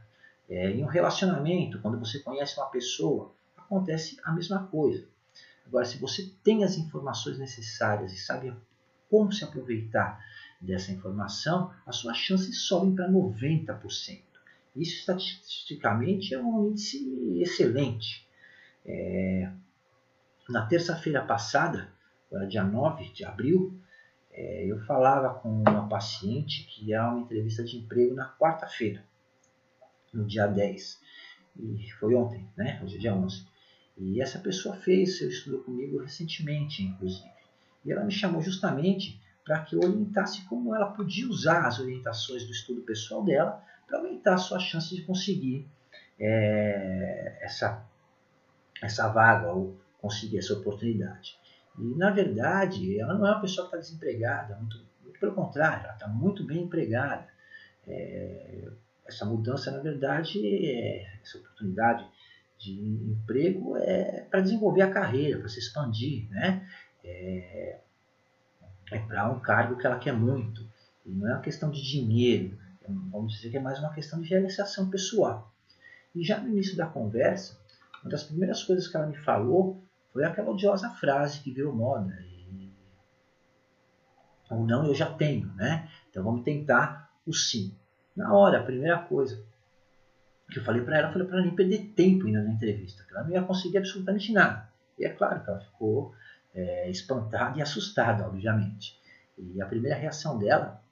É, 0.50 0.69
em 0.69 0.83
um 0.83 0.87
relacionamento, 0.87 1.80
quando 1.80 1.99
você 1.99 2.19
conhece 2.19 2.59
uma 2.59 2.66
pessoa, 2.66 3.33
acontece 3.57 4.19
a 4.25 4.33
mesma 4.33 4.66
coisa. 4.66 5.07
Agora, 5.64 5.85
se 5.85 5.97
você 5.99 6.28
tem 6.42 6.64
as 6.64 6.76
informações 6.76 7.38
necessárias 7.38 8.12
e 8.12 8.19
sabe 8.19 8.52
como 9.09 9.33
se 9.33 9.45
aproveitar 9.45 10.21
dessa 10.61 10.90
informação, 10.90 11.73
as 11.87 11.97
suas 11.97 12.16
chances 12.16 12.62
sobem 12.62 12.95
para 12.95 13.09
90%. 13.09 14.23
Isso 14.75 14.99
estatisticamente 14.99 16.35
é 16.35 16.42
um 16.42 16.69
índice 16.69 17.40
excelente. 17.40 18.26
É, 18.85 19.50
na 20.49 20.66
terça-feira 20.66 21.25
passada, 21.25 21.92
dia 22.49 22.64
9 22.64 23.12
de 23.12 23.25
abril, 23.25 23.80
é, 24.33 24.64
eu 24.66 24.78
falava 24.80 25.35
com 25.35 25.49
uma 25.49 25.88
paciente 25.88 26.64
que 26.64 26.87
ia 26.87 27.09
uma 27.09 27.21
entrevista 27.21 27.64
de 27.64 27.76
emprego 27.76 28.14
na 28.14 28.28
quarta-feira, 28.37 29.04
no 30.12 30.25
dia 30.25 30.47
10. 30.47 31.00
E 31.59 31.90
foi 31.99 32.14
ontem, 32.14 32.49
né? 32.57 32.81
Hoje 32.83 32.97
é 32.97 32.99
dia 32.99 33.14
11. 33.14 33.45
E 33.97 34.21
essa 34.21 34.38
pessoa 34.38 34.76
fez 34.76 35.19
seu 35.19 35.29
estudo 35.29 35.62
comigo 35.62 35.99
recentemente, 35.99 36.83
inclusive. 36.83 37.29
E 37.85 37.93
ela 37.93 38.05
me 38.05 38.12
chamou 38.12 38.40
justamente 38.40 39.21
para 39.45 39.61
que 39.61 39.75
eu 39.75 39.81
orientasse 39.81 40.43
como 40.43 40.75
ela 40.75 40.93
podia 40.93 41.29
usar 41.29 41.67
as 41.67 41.79
orientações 41.79 42.45
do 42.45 42.52
estudo 42.52 42.83
pessoal 42.83 43.25
dela 43.25 43.62
para 43.87 43.99
aumentar 43.99 44.35
a 44.35 44.38
sua 44.38 44.59
chance 44.59 44.95
de 44.95 45.02
conseguir 45.02 45.67
é, 46.19 47.38
essa 47.43 47.85
essa 48.83 49.09
vaga 49.09 49.52
ou 49.52 49.79
conseguir 49.99 50.38
essa 50.38 50.55
oportunidade. 50.55 51.38
E, 51.79 51.83
na 51.97 52.11
verdade, 52.11 52.99
ela 52.99 53.14
não 53.14 53.26
é 53.26 53.33
uma 53.33 53.40
pessoa 53.40 53.69
que 53.69 53.76
está 53.76 53.88
desempregada, 53.88 54.57
muito, 54.57 54.79
muito, 55.02 55.21
pelo 55.21 55.35
contrário, 55.35 55.85
ela 55.85 55.95
está 55.95 56.09
muito 56.09 56.45
bem 56.45 56.62
empregada. 56.62 57.29
É, 57.87 58.71
essa 59.11 59.25
mudança, 59.25 59.71
na 59.71 59.79
verdade, 59.79 60.40
é, 60.45 61.21
essa 61.23 61.38
oportunidade 61.38 62.07
de 62.59 62.73
emprego 62.73 63.76
é 63.76 64.26
para 64.31 64.40
desenvolver 64.40 64.83
a 64.83 64.90
carreira, 64.90 65.38
para 65.38 65.49
se 65.49 65.59
expandir, 65.59 66.29
né? 66.31 66.69
É, 67.02 67.81
é 68.93 68.99
para 68.99 69.31
um 69.31 69.40
cargo 69.40 69.76
que 69.76 69.87
ela 69.87 69.99
quer 69.99 70.12
muito. 70.12 70.69
E 71.05 71.11
não 71.11 71.29
é 71.29 71.33
uma 71.33 71.40
questão 71.40 71.71
de 71.71 71.83
dinheiro, 71.83 72.59
é 72.83 72.87
vamos 73.11 73.35
dizer 73.35 73.50
que 73.50 73.57
é 73.57 73.61
mais 73.61 73.79
uma 73.79 73.93
questão 73.93 74.21
de 74.21 74.29
realização 74.29 74.90
pessoal. 74.90 75.52
E 76.14 76.23
já 76.25 76.38
no 76.38 76.49
início 76.49 76.76
da 76.76 76.87
conversa, 76.87 77.59
uma 78.02 78.11
das 78.11 78.25
primeiras 78.25 78.62
coisas 78.62 78.88
que 78.88 78.97
ela 78.97 79.07
me 79.07 79.17
falou 79.17 79.83
foi 80.12 80.25
aquela 80.25 80.50
odiosa 80.50 80.90
frase 80.90 81.40
que 81.40 81.52
virou 81.52 81.75
moda. 81.75 82.12
E... 82.23 82.73
Ou 84.50 84.67
não, 84.67 84.85
eu 84.87 84.95
já 84.95 85.07
tenho, 85.07 85.47
né? 85.55 85.88
Então 86.11 86.25
vamos 86.25 86.43
tentar 86.43 87.11
o 87.25 87.33
sim. 87.33 87.75
Na 88.17 88.35
hora, 88.35 88.61
a 88.61 88.62
primeira 88.62 88.99
coisa 88.99 89.43
que 90.50 90.59
eu 90.59 90.64
falei 90.64 90.83
para 90.83 90.99
ela, 90.99 91.12
foi 91.12 91.25
para 91.25 91.37
ela 91.37 91.47
nem 91.47 91.55
perder 91.55 91.93
tempo 91.95 92.26
ainda 92.26 92.43
na 92.43 92.50
entrevista, 92.50 93.05
que 93.05 93.14
ela 93.14 93.25
não 93.25 93.31
ia 93.31 93.43
conseguir 93.43 93.79
absolutamente 93.79 94.33
nada. 94.33 94.69
E 94.99 95.05
é 95.05 95.11
claro 95.11 95.43
que 95.43 95.50
ela 95.50 95.61
ficou 95.61 96.14
é, 96.55 96.90
espantada 96.90 97.59
e 97.59 97.62
assustada, 97.62 98.26
obviamente. 98.26 99.00
E 99.38 99.62
a 99.62 99.67
primeira 99.67 99.97
reação 99.97 100.38
dela, 100.38 100.83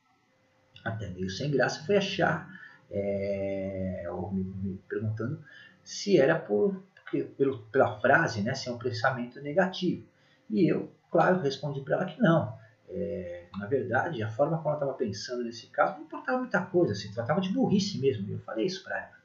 até 0.85 1.09
meio 1.09 1.29
sem 1.29 1.51
graça, 1.51 1.85
foi 1.85 1.97
achar, 1.97 2.49
é, 2.91 4.05
ou 4.11 4.33
me, 4.33 4.45
me, 4.45 4.79
perguntando 4.89 5.43
se 5.83 6.19
era 6.19 6.39
por, 6.39 6.83
porque, 6.95 7.25
pelo, 7.25 7.59
pela 7.67 7.99
frase, 8.01 8.43
né, 8.43 8.55
se 8.55 8.69
é 8.69 8.73
um 8.73 8.79
pensamento 8.79 9.41
negativo. 9.41 10.07
E 10.49 10.71
eu, 10.71 10.93
claro, 11.11 11.41
respondi 11.41 11.81
para 11.81 11.97
ela 11.97 12.05
que 12.07 12.21
não. 12.21 12.57
É, 12.91 13.47
na 13.59 13.67
verdade, 13.67 14.23
a 14.23 14.29
forma 14.29 14.57
como 14.59 14.69
ela 14.69 14.77
estava 14.77 14.95
pensando 14.95 15.45
nesse 15.45 15.67
caso 15.67 15.97
não 15.99 16.05
importava 16.05 16.39
muita 16.39 16.61
coisa, 16.63 16.95
se 16.95 17.13
tratava 17.13 17.41
de 17.41 17.53
burrice 17.53 17.99
mesmo. 17.99 18.31
Eu 18.31 18.39
falei 18.41 18.67
isso 18.67 18.83
para 18.83 18.99
ela. 18.99 19.19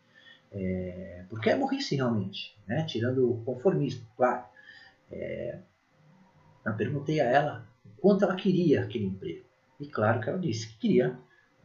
É, 0.52 1.26
porque 1.30 1.50
é 1.50 1.58
burrice 1.58 1.96
realmente, 1.96 2.56
né? 2.68 2.84
tirando 2.86 3.32
o 3.32 3.44
conformismo, 3.44 4.06
claro. 4.16 4.46
É, 5.12 5.60
eu 6.66 6.74
perguntei 6.76 7.20
a 7.20 7.26
ela 7.26 7.68
o 7.86 8.02
quanto 8.02 8.24
ela 8.24 8.36
queria 8.36 8.84
aquele 8.84 9.06
emprego. 9.06 9.46
E 9.80 9.88
claro 9.88 10.20
que 10.20 10.30
ela 10.30 10.40
disse 10.40 10.70
que 10.70 10.78
queria 10.78 11.18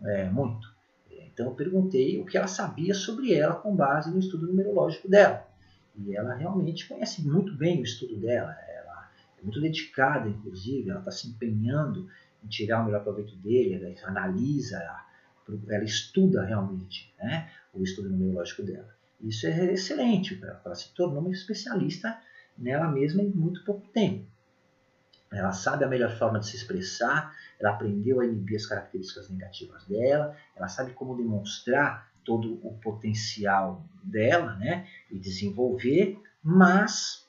é, 0.02 0.24
muito. 0.30 0.66
Então 1.10 1.46
eu 1.46 1.54
perguntei 1.54 2.18
o 2.20 2.24
que 2.24 2.36
ela 2.36 2.48
sabia 2.48 2.94
sobre 2.94 3.32
ela 3.32 3.54
com 3.54 3.76
base 3.76 4.10
no 4.10 4.18
estudo 4.18 4.46
numerológico 4.46 5.08
dela. 5.08 5.46
E 5.96 6.16
ela 6.16 6.34
realmente 6.34 6.88
conhece 6.88 7.26
muito 7.26 7.54
bem 7.56 7.80
o 7.80 7.84
estudo 7.84 8.16
dela. 8.16 8.56
É 9.38 9.42
muito 9.42 9.60
dedicada, 9.60 10.28
inclusive, 10.28 10.90
ela 10.90 10.98
está 10.98 11.10
se 11.10 11.28
empenhando 11.28 12.08
em 12.44 12.48
tirar 12.48 12.82
o 12.82 12.86
melhor 12.86 13.02
proveito 13.02 13.36
dele, 13.36 13.74
ela 13.74 14.08
analisa, 14.08 14.76
ela 15.68 15.84
estuda 15.84 16.44
realmente 16.44 17.14
né, 17.18 17.50
o 17.72 17.82
estudo 17.82 18.10
numerológico 18.10 18.62
dela. 18.62 18.94
Isso 19.20 19.46
é 19.46 19.72
excelente, 19.72 20.40
ela 20.42 20.74
se 20.74 20.94
tornou 20.94 21.20
uma 21.20 21.30
especialista 21.30 22.18
nela 22.56 22.88
mesma 22.88 23.22
em 23.22 23.30
muito 23.30 23.64
pouco 23.64 23.86
tempo. 23.88 24.26
Ela 25.30 25.52
sabe 25.52 25.84
a 25.84 25.88
melhor 25.88 26.16
forma 26.16 26.38
de 26.38 26.46
se 26.46 26.56
expressar, 26.56 27.34
ela 27.58 27.70
aprendeu 27.70 28.20
a 28.20 28.26
inibir 28.26 28.56
as 28.56 28.66
características 28.66 29.28
negativas 29.28 29.84
dela, 29.86 30.36
ela 30.56 30.68
sabe 30.68 30.92
como 30.92 31.16
demonstrar 31.16 32.10
todo 32.24 32.54
o 32.66 32.78
potencial 32.78 33.84
dela 34.02 34.54
né, 34.56 34.86
e 35.10 35.18
desenvolver, 35.18 36.18
mas 36.42 37.27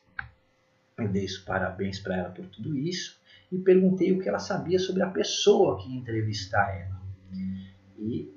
eu 1.03 1.09
dei 1.09 1.25
os 1.25 1.37
parabéns 1.37 1.99
para 1.99 2.17
ela 2.17 2.29
por 2.29 2.45
tudo 2.47 2.77
isso 2.77 3.19
e 3.51 3.57
perguntei 3.57 4.11
o 4.11 4.19
que 4.19 4.29
ela 4.29 4.39
sabia 4.39 4.79
sobre 4.79 5.01
a 5.01 5.09
pessoa 5.09 5.77
que 5.77 5.89
ia 5.89 5.97
entrevistar 5.97 6.69
ela. 6.69 6.99
E 7.97 8.31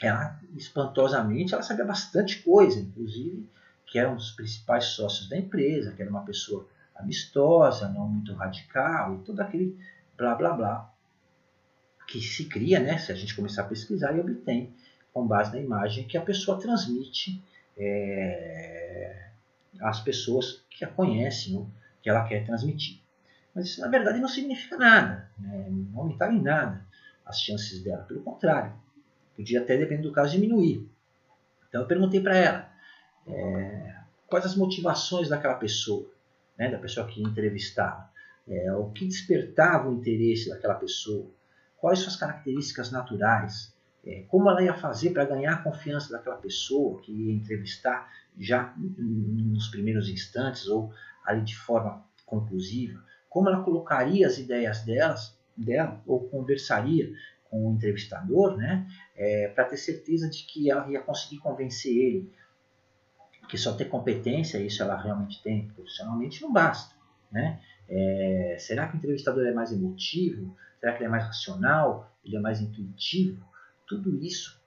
ela, 0.00 0.40
espantosamente, 0.56 1.54
ela 1.54 1.62
sabia 1.62 1.84
bastante 1.84 2.42
coisa, 2.42 2.80
inclusive 2.80 3.48
que 3.86 3.98
era 3.98 4.10
um 4.10 4.16
dos 4.16 4.32
principais 4.32 4.86
sócios 4.86 5.28
da 5.28 5.38
empresa, 5.38 5.92
que 5.92 6.02
era 6.02 6.10
uma 6.10 6.24
pessoa 6.24 6.66
amistosa, 6.94 7.88
não 7.88 8.08
muito 8.08 8.34
radical 8.34 9.14
e 9.14 9.18
todo 9.18 9.40
aquele 9.40 9.78
blá 10.16 10.34
blá 10.34 10.52
blá 10.52 10.92
que 12.06 12.20
se 12.20 12.44
cria, 12.46 12.80
né, 12.80 12.98
se 12.98 13.10
a 13.10 13.14
gente 13.14 13.34
começar 13.34 13.62
a 13.62 13.66
pesquisar 13.66 14.16
e 14.16 14.20
obtém 14.20 14.72
com 15.12 15.26
base 15.26 15.52
na 15.52 15.60
imagem 15.60 16.06
que 16.06 16.16
a 16.16 16.20
pessoa 16.20 16.58
transmite 16.58 17.42
é, 17.76 19.28
às 19.80 20.00
pessoas 20.00 20.62
que 20.76 20.84
a 20.84 20.88
conhecem, 20.88 21.56
ou 21.56 21.68
que 22.02 22.08
ela 22.10 22.24
quer 22.24 22.44
transmitir. 22.44 23.00
Mas 23.54 23.66
isso 23.66 23.80
na 23.80 23.88
verdade 23.88 24.20
não 24.20 24.28
significa 24.28 24.76
nada, 24.76 25.30
né? 25.38 25.66
não 25.70 26.00
aumentar 26.00 26.32
em 26.32 26.40
nada 26.40 26.86
as 27.24 27.40
chances 27.40 27.82
dela, 27.82 28.04
pelo 28.04 28.22
contrário, 28.22 28.72
podia 29.34 29.60
até, 29.60 29.76
dependendo 29.76 30.08
do 30.08 30.14
caso, 30.14 30.32
diminuir. 30.32 30.88
Então 31.68 31.80
eu 31.80 31.86
perguntei 31.88 32.20
para 32.20 32.36
ela 32.36 32.72
é, 33.26 33.96
quais 34.26 34.44
as 34.44 34.54
motivações 34.54 35.28
daquela 35.28 35.54
pessoa 35.54 36.08
né, 36.58 36.70
da 36.70 36.78
pessoa 36.78 37.06
que 37.06 37.22
entrevistava, 37.22 38.08
é, 38.48 38.72
o 38.72 38.90
que 38.90 39.06
despertava 39.06 39.88
o 39.88 39.94
interesse 39.94 40.48
daquela 40.48 40.74
pessoa, 40.74 41.30
quais 41.76 41.98
suas 41.98 42.16
características 42.16 42.90
naturais, 42.90 43.74
é, 44.06 44.22
como 44.28 44.48
ela 44.48 44.62
ia 44.62 44.74
fazer 44.74 45.10
para 45.10 45.24
ganhar 45.24 45.54
a 45.54 45.62
confiança 45.62 46.12
daquela 46.12 46.36
pessoa 46.36 47.00
que 47.00 47.12
ia 47.12 47.32
entrevistar 47.32 48.08
já 48.38 48.72
nos 48.78 49.68
primeiros 49.68 50.08
instantes 50.08 50.68
ou 50.68 50.92
ali 51.24 51.42
de 51.42 51.56
forma 51.56 52.04
conclusiva, 52.24 53.02
como 53.28 53.48
ela 53.48 53.62
colocaria 53.62 54.26
as 54.26 54.38
ideias 54.38 54.84
delas, 54.84 55.36
dela 55.56 56.00
ou 56.06 56.28
conversaria 56.28 57.12
com 57.50 57.68
o 57.68 57.74
entrevistador, 57.74 58.56
né, 58.56 58.86
é, 59.16 59.48
para 59.48 59.64
ter 59.64 59.76
certeza 59.76 60.28
de 60.28 60.44
que 60.44 60.70
ela 60.70 60.88
ia 60.90 61.00
conseguir 61.00 61.38
convencer 61.38 61.92
ele 61.92 62.32
que 63.48 63.56
só 63.56 63.72
ter 63.74 63.86
competência, 63.86 64.58
isso 64.58 64.82
ela 64.82 65.00
realmente 65.00 65.42
tem 65.42 65.68
profissionalmente, 65.68 66.42
não 66.42 66.52
basta. 66.52 66.94
Né? 67.30 67.60
É, 67.88 68.56
será 68.58 68.88
que 68.88 68.96
o 68.96 68.98
entrevistador 68.98 69.46
é 69.46 69.52
mais 69.52 69.72
emotivo? 69.72 70.56
Será 70.80 70.92
que 70.92 70.98
ele 70.98 71.06
é 71.06 71.08
mais 71.08 71.24
racional? 71.24 72.12
Ele 72.24 72.36
é 72.36 72.40
mais 72.40 72.60
intuitivo? 72.60 73.45
Tudo 73.86 74.22
isso 74.22 74.60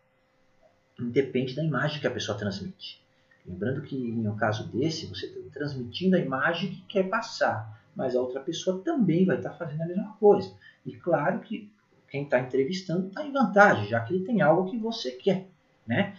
depende 0.97 1.55
da 1.55 1.63
imagem 1.63 1.99
que 1.99 2.07
a 2.07 2.11
pessoa 2.11 2.37
transmite. 2.37 3.03
Lembrando 3.45 3.81
que 3.81 3.95
em 3.95 4.27
um 4.27 4.35
caso 4.35 4.67
desse, 4.67 5.05
você 5.07 5.25
está 5.25 5.39
transmitindo 5.51 6.15
a 6.15 6.19
imagem 6.19 6.71
que 6.71 6.81
quer 6.83 7.09
passar, 7.09 7.81
mas 7.95 8.15
a 8.15 8.21
outra 8.21 8.39
pessoa 8.39 8.81
também 8.83 9.25
vai 9.25 9.37
estar 9.37 9.51
tá 9.51 9.57
fazendo 9.57 9.81
a 9.81 9.87
mesma 9.87 10.13
coisa. 10.19 10.53
E 10.85 10.95
claro 10.95 11.39
que 11.39 11.71
quem 12.07 12.23
está 12.23 12.39
entrevistando 12.39 13.07
está 13.07 13.25
em 13.25 13.31
vantagem, 13.31 13.87
já 13.87 13.99
que 14.01 14.13
ele 14.13 14.25
tem 14.25 14.41
algo 14.41 14.69
que 14.69 14.77
você 14.77 15.11
quer. 15.11 15.47
Né? 15.85 16.15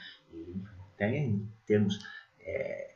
Tem, 0.97 1.27
em 1.27 1.49
termos 1.67 1.99
é, 2.41 2.95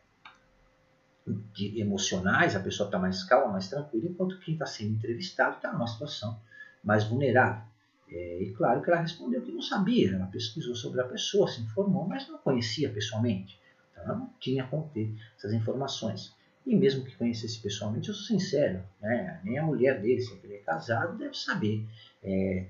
de, 1.53 1.81
emocionais, 1.81 2.57
a 2.57 2.61
pessoa 2.61 2.89
está 2.89 2.99
mais 2.99 3.23
calma, 3.25 3.53
mais 3.53 3.69
tranquila, 3.69 4.11
enquanto 4.11 4.39
quem 4.41 4.55
está 4.55 4.67
sendo 4.67 4.95
entrevistado 4.95 5.57
está 5.57 5.73
numa 5.73 5.87
situação 5.87 6.41
mais 6.83 7.05
vulnerável. 7.05 7.63
É, 8.09 8.43
e 8.43 8.53
claro 8.53 8.83
que 8.83 8.91
ela 8.91 9.01
respondeu 9.01 9.43
que 9.43 9.53
não 9.53 9.63
sabia, 9.63 10.15
ela 10.15 10.27
pesquisou 10.27 10.75
sobre 10.75 11.01
a 11.01 11.05
pessoa, 11.05 11.49
se 11.49 11.63
informou, 11.63 12.07
mas 12.07 12.29
não 12.29 12.39
conhecia 12.39 12.91
pessoalmente. 12.91 13.59
Então 13.91 14.05
ela 14.05 14.17
não 14.17 14.31
tinha 14.39 14.67
como 14.67 14.91
ter 14.93 15.13
essas 15.37 15.53
informações. 15.53 16.35
E 16.67 16.75
mesmo 16.75 17.05
que 17.05 17.17
conhecesse 17.17 17.59
pessoalmente, 17.61 18.09
eu 18.09 18.15
sou 18.15 18.25
sincero, 18.25 18.83
né? 19.01 19.41
nem 19.45 19.59
a 19.59 19.63
mulher 19.63 20.01
dele, 20.01 20.21
se 20.21 20.33
ele 20.43 20.55
é 20.55 20.59
casado, 20.59 21.19
deve 21.19 21.37
saber 21.37 21.87
é, 22.23 22.67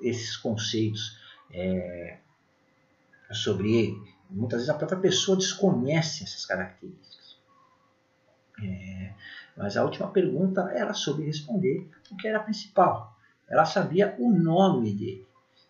esses 0.00 0.36
conceitos 0.36 1.18
é, 1.52 2.18
sobre 3.30 3.74
ele. 3.74 4.12
Muitas 4.30 4.60
vezes 4.60 4.70
a 4.70 4.78
própria 4.78 4.98
pessoa 4.98 5.36
desconhece 5.36 6.24
essas 6.24 6.46
características. 6.46 7.36
É, 8.62 9.12
mas 9.56 9.76
a 9.76 9.84
última 9.84 10.08
pergunta 10.08 10.62
ela 10.74 10.94
soube 10.94 11.24
responder 11.24 11.90
o 12.10 12.16
que 12.16 12.26
era 12.26 12.40
principal. 12.40 13.14
Ela 13.52 13.66
sabia 13.66 14.16
o 14.18 14.30
nome 14.30 14.94
dele. 14.94 15.26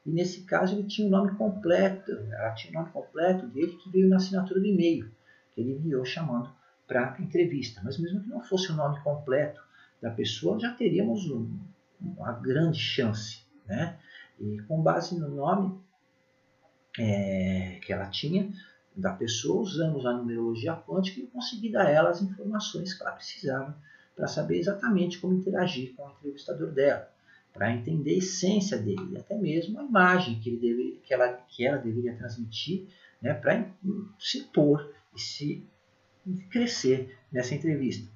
E 0.07 0.11
nesse 0.11 0.43
caso 0.43 0.77
ele 0.77 0.87
tinha 0.87 1.09
o 1.09 1.11
nome 1.11 1.35
completo. 1.35 2.13
Ela 2.13 2.53
tinha 2.53 2.71
o 2.71 2.81
nome 2.81 2.93
completo 2.93 3.49
dele 3.49 3.73
que 3.73 3.91
veio 3.91 4.09
na 4.09 4.17
assinatura 4.17 4.61
do 4.61 4.67
e-mail 4.67 5.11
que 5.53 5.61
ele 5.61 5.73
enviou 5.73 6.05
chamando 6.05 6.49
para 6.87 7.15
a 7.15 7.21
entrevista. 7.21 7.81
Mas 7.85 7.99
mesmo 7.99 8.23
que 8.23 8.29
não 8.29 8.41
fosse 8.41 8.71
o 8.71 8.77
nome 8.77 9.01
completo 9.01 9.61
da 10.01 10.11
pessoa, 10.11 10.61
já 10.61 10.73
teríamos 10.73 11.29
um, 11.29 11.59
uma 12.01 12.33
grande 12.33 12.79
chance. 12.79 13.43
Né? 13.67 13.99
E 14.39 14.61
com 14.63 14.81
base 14.81 15.19
no 15.19 15.29
nome, 15.29 15.77
é, 16.97 17.81
que 17.83 17.93
ela 17.93 18.07
tinha 18.07 18.53
da 18.95 19.13
pessoa, 19.13 19.63
usamos 19.63 20.07
a 20.07 20.13
numerologia 20.13 20.75
quântica 20.75 21.21
e 21.21 21.27
consegui 21.27 21.73
dar 21.73 21.87
a 21.87 21.91
ela 21.91 22.11
as 22.11 22.23
informações 22.23 22.95
que 22.95 23.03
ela 23.03 23.13
precisava 23.13 23.77
para 24.15 24.29
saber 24.29 24.59
exatamente 24.59 25.19
como 25.19 25.35
interagir 25.35 25.95
com 25.97 26.07
o 26.07 26.11
entrevistador 26.11 26.71
dela, 26.71 27.12
para 27.53 27.73
entender 27.73 28.15
a 28.15 28.19
essência 28.19 28.79
dele 28.79 29.19
até 29.19 29.37
mesmo 29.37 29.79
a 29.79 29.85
imagem 29.85 30.41
que, 30.41 30.49
ele 30.49 30.57
deve, 30.59 31.01
que, 31.05 31.13
ela, 31.13 31.29
que 31.49 31.67
ela 31.67 31.79
deveria 31.79 32.17
transmitir 32.17 32.87
né, 33.21 33.35
para 33.35 33.69
se 34.19 34.39
impor 34.39 34.93
e 35.15 35.21
se 35.21 35.67
crescer 36.51 37.17
nessa 37.31 37.55
entrevista. 37.55 38.11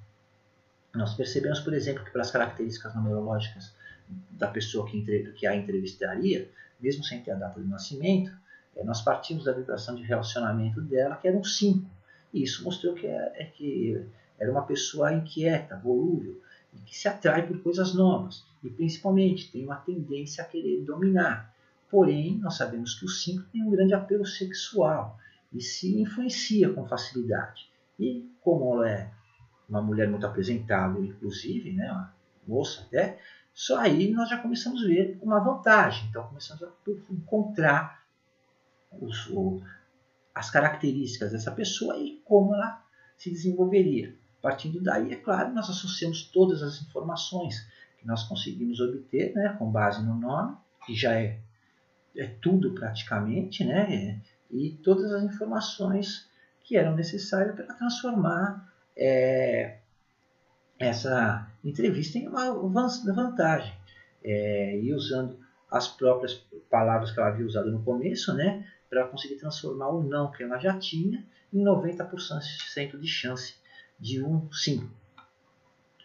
Nós 0.94 1.14
percebemos, 1.14 1.60
por 1.60 1.74
exemplo, 1.74 2.04
que 2.04 2.10
pelas 2.10 2.30
características 2.30 2.94
numerológicas 2.94 3.74
da 4.30 4.48
pessoa 4.48 4.88
que, 4.88 5.02
que 5.32 5.46
a 5.46 5.54
entrevistaria, 5.54 6.50
mesmo 6.80 7.04
sem 7.04 7.20
ter 7.20 7.32
a 7.32 7.34
data 7.34 7.60
de 7.60 7.68
nascimento, 7.68 8.32
é, 8.74 8.84
nós 8.84 9.02
partimos 9.02 9.44
da 9.44 9.52
vibração 9.52 9.94
de 9.94 10.02
relacionamento 10.02 10.80
dela, 10.80 11.16
que 11.16 11.26
era 11.28 11.36
um 11.36 11.44
5. 11.44 11.88
E 12.32 12.42
isso 12.42 12.64
mostrou 12.64 12.94
que, 12.94 13.06
é, 13.06 13.32
é, 13.34 13.44
que 13.44 14.02
era 14.38 14.50
uma 14.50 14.62
pessoa 14.62 15.12
inquieta, 15.12 15.76
volúvel, 15.76 16.40
e 16.76 16.80
que 16.80 16.96
se 16.96 17.08
atrai 17.08 17.46
por 17.46 17.60
coisas 17.62 17.94
novas. 17.94 18.44
E 18.62 18.70
principalmente 18.70 19.50
tem 19.50 19.64
uma 19.64 19.76
tendência 19.76 20.42
a 20.42 20.46
querer 20.46 20.82
dominar. 20.82 21.54
Porém, 21.90 22.38
nós 22.38 22.56
sabemos 22.56 22.94
que 22.94 23.04
o 23.04 23.08
5 23.08 23.44
tem 23.52 23.62
um 23.62 23.70
grande 23.70 23.94
apelo 23.94 24.26
sexual 24.26 25.18
e 25.52 25.60
se 25.60 26.00
influencia 26.00 26.72
com 26.72 26.86
facilidade. 26.86 27.70
E 27.98 28.28
como 28.40 28.74
ela 28.74 28.90
é 28.90 29.10
uma 29.68 29.82
mulher 29.82 30.08
muito 30.08 30.26
apresentável, 30.26 31.04
inclusive, 31.04 31.72
né, 31.72 31.90
uma 31.90 32.14
moça 32.46 32.82
até, 32.82 33.18
só 33.52 33.78
aí 33.78 34.12
nós 34.12 34.28
já 34.28 34.38
começamos 34.38 34.84
a 34.84 34.86
ver 34.86 35.18
uma 35.22 35.40
vantagem. 35.40 36.06
Então 36.08 36.26
começamos 36.28 36.62
a 36.62 36.70
encontrar 37.10 38.04
os, 38.92 39.30
as 40.34 40.50
características 40.50 41.32
dessa 41.32 41.50
pessoa 41.50 41.96
e 41.96 42.20
como 42.24 42.54
ela 42.54 42.84
se 43.16 43.30
desenvolveria. 43.30 44.14
Partindo 44.46 44.80
daí, 44.80 45.12
é 45.12 45.16
claro, 45.16 45.52
nós 45.52 45.68
associamos 45.68 46.22
todas 46.22 46.62
as 46.62 46.80
informações 46.80 47.68
que 47.98 48.06
nós 48.06 48.22
conseguimos 48.28 48.78
obter, 48.78 49.34
né, 49.34 49.56
com 49.58 49.68
base 49.68 50.00
no 50.06 50.14
nome, 50.14 50.56
que 50.86 50.94
já 50.94 51.14
é, 51.14 51.40
é 52.16 52.26
tudo 52.40 52.72
praticamente, 52.72 53.64
né, 53.64 54.22
e 54.48 54.70
todas 54.84 55.10
as 55.10 55.24
informações 55.24 56.30
que 56.62 56.76
eram 56.76 56.94
necessárias 56.94 57.56
para 57.56 57.74
transformar 57.74 58.72
é, 58.96 59.78
essa 60.78 61.50
entrevista 61.64 62.16
em 62.16 62.28
uma 62.28 62.88
vantagem. 63.12 63.74
É, 64.22 64.78
e 64.78 64.94
usando 64.94 65.40
as 65.68 65.88
próprias 65.88 66.34
palavras 66.70 67.10
que 67.10 67.18
ela 67.18 67.30
havia 67.30 67.44
usado 67.44 67.72
no 67.72 67.82
começo, 67.82 68.32
né, 68.32 68.64
para 68.88 69.08
conseguir 69.08 69.40
transformar 69.40 69.88
o 69.88 70.04
não 70.04 70.30
que 70.30 70.44
ela 70.44 70.56
já 70.56 70.78
tinha 70.78 71.26
em 71.52 71.64
90% 71.64 72.96
de 72.96 73.08
chance 73.08 73.65
de 73.98 74.22
um 74.22 74.50
sim. 74.52 74.88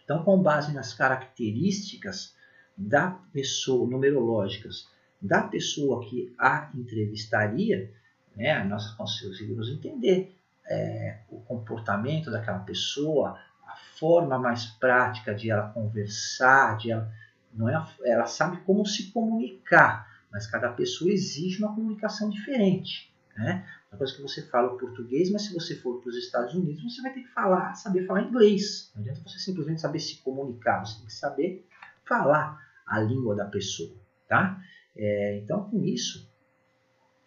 Então, 0.04 0.24
com 0.24 0.42
base 0.42 0.74
nas 0.74 0.92
características 0.92 2.34
da 2.76 3.10
pessoa, 3.32 3.88
numerológicas, 3.88 4.88
da 5.20 5.42
pessoa 5.42 6.04
que 6.04 6.34
a 6.38 6.70
entrevistaria, 6.74 7.92
né, 8.34 8.62
nós 8.64 8.90
conseguimos 8.94 9.68
entender 9.68 10.36
é, 10.66 11.20
o 11.28 11.40
comportamento 11.40 12.30
daquela 12.30 12.60
pessoa, 12.60 13.38
a 13.66 13.76
forma 13.98 14.38
mais 14.38 14.66
prática 14.66 15.34
de 15.34 15.50
ela 15.50 15.68
conversar, 15.68 16.76
de 16.76 16.90
ela, 16.90 17.12
não 17.54 17.68
é, 17.68 17.86
ela 18.04 18.26
sabe 18.26 18.58
como 18.62 18.84
se 18.84 19.12
comunicar, 19.12 20.10
mas 20.30 20.46
cada 20.46 20.70
pessoa 20.70 21.12
exige 21.12 21.62
uma 21.62 21.74
comunicação 21.74 22.30
diferente. 22.30 23.12
Né? 23.36 23.66
Uma 23.92 23.98
coisa 23.98 24.14
que 24.14 24.22
você 24.22 24.40
fala 24.46 24.78
português, 24.78 25.30
mas 25.30 25.42
se 25.42 25.52
você 25.52 25.76
for 25.76 26.00
para 26.00 26.08
os 26.08 26.16
Estados 26.16 26.54
Unidos, 26.54 26.82
você 26.82 27.02
vai 27.02 27.12
ter 27.12 27.20
que 27.20 27.28
falar, 27.28 27.74
saber 27.74 28.06
falar 28.06 28.22
inglês. 28.22 28.90
Não 28.94 29.02
adianta 29.02 29.20
você 29.22 29.38
simplesmente 29.38 29.82
saber 29.82 30.00
se 30.00 30.16
comunicar, 30.22 30.80
você 30.80 30.96
tem 30.96 31.06
que 31.06 31.12
saber 31.12 31.68
falar 32.02 32.58
a 32.86 33.00
língua 33.00 33.36
da 33.36 33.44
pessoa. 33.44 33.94
Tá? 34.26 34.58
É, 34.96 35.40
então, 35.42 35.68
com 35.68 35.84
isso, 35.84 36.26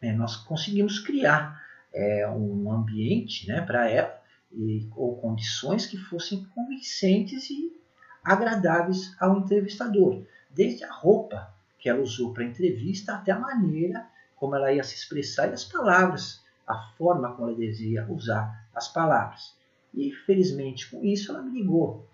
é, 0.01 0.11
nós 0.11 0.37
conseguimos 0.37 0.97
criar 0.97 1.63
é, 1.93 2.27
um 2.27 2.71
ambiente 2.71 3.47
né, 3.47 3.61
para 3.61 3.87
ela 3.87 4.19
e, 4.51 4.89
ou 4.95 5.17
condições 5.17 5.85
que 5.85 5.97
fossem 5.97 6.45
convincentes 6.45 7.47
e 7.51 7.79
agradáveis 8.23 9.15
ao 9.19 9.37
entrevistador, 9.37 10.25
desde 10.49 10.83
a 10.83 10.91
roupa 10.91 11.53
que 11.77 11.87
ela 11.87 12.01
usou 12.01 12.33
para 12.33 12.43
a 12.43 12.47
entrevista 12.47 13.13
até 13.13 13.31
a 13.31 13.39
maneira 13.39 14.07
como 14.35 14.55
ela 14.55 14.73
ia 14.73 14.83
se 14.83 14.95
expressar 14.95 15.49
e 15.49 15.53
as 15.53 15.63
palavras, 15.63 16.43
a 16.67 16.91
forma 16.97 17.33
como 17.33 17.49
ela 17.49 17.57
deseja 17.57 18.05
usar 18.09 18.67
as 18.73 18.87
palavras. 18.87 19.55
E 19.93 20.11
felizmente 20.11 20.89
com 20.89 21.03
isso 21.03 21.31
ela 21.31 21.41
me 21.41 21.51
ligou. 21.51 22.07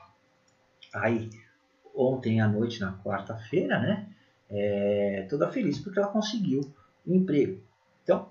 Aí 0.93 1.29
ontem 1.95 2.41
à 2.41 2.47
noite, 2.47 2.79
na 2.79 2.97
quarta-feira, 2.99 3.79
né? 3.79 4.07
É, 4.49 5.25
toda 5.29 5.51
feliz 5.51 5.79
porque 5.79 5.99
ela 5.99 6.09
conseguiu 6.09 6.61
um 7.05 7.15
emprego. 7.15 7.61
Então, 8.03 8.29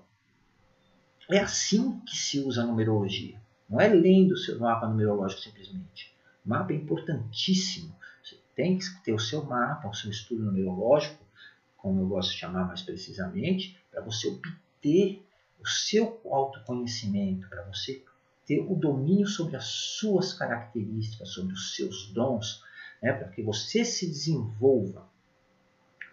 é 1.29 1.39
assim 1.39 1.99
que 2.01 2.15
se 2.15 2.39
usa 2.39 2.63
a 2.63 2.65
numerologia. 2.65 3.39
Não 3.69 3.79
é 3.79 3.87
lendo 3.87 4.33
o 4.33 4.37
seu 4.37 4.59
mapa 4.59 4.87
numerológico 4.87 5.41
simplesmente. 5.41 6.13
O 6.45 6.49
mapa 6.49 6.73
é 6.73 6.75
importantíssimo. 6.75 7.95
Você 8.23 8.37
tem 8.55 8.77
que 8.77 8.85
ter 9.03 9.13
o 9.13 9.19
seu 9.19 9.43
mapa, 9.45 9.87
o 9.87 9.93
seu 9.93 10.11
estudo 10.11 10.43
numerológico, 10.43 11.23
como 11.77 12.01
eu 12.01 12.07
gosto 12.07 12.31
de 12.31 12.37
chamar 12.37 12.67
mais 12.67 12.81
precisamente, 12.81 13.77
para 13.89 14.01
você 14.01 14.27
obter 14.27 15.25
o 15.61 15.67
seu 15.67 16.19
autoconhecimento, 16.25 17.47
para 17.47 17.63
você 17.63 18.03
ter 18.45 18.59
o 18.59 18.75
domínio 18.75 19.27
sobre 19.27 19.55
as 19.55 19.65
suas 19.65 20.33
características, 20.33 21.29
sobre 21.29 21.53
os 21.53 21.75
seus 21.75 22.11
dons, 22.11 22.63
né, 23.01 23.13
para 23.13 23.27
que 23.29 23.41
você 23.41 23.85
se 23.85 24.07
desenvolva, 24.07 25.07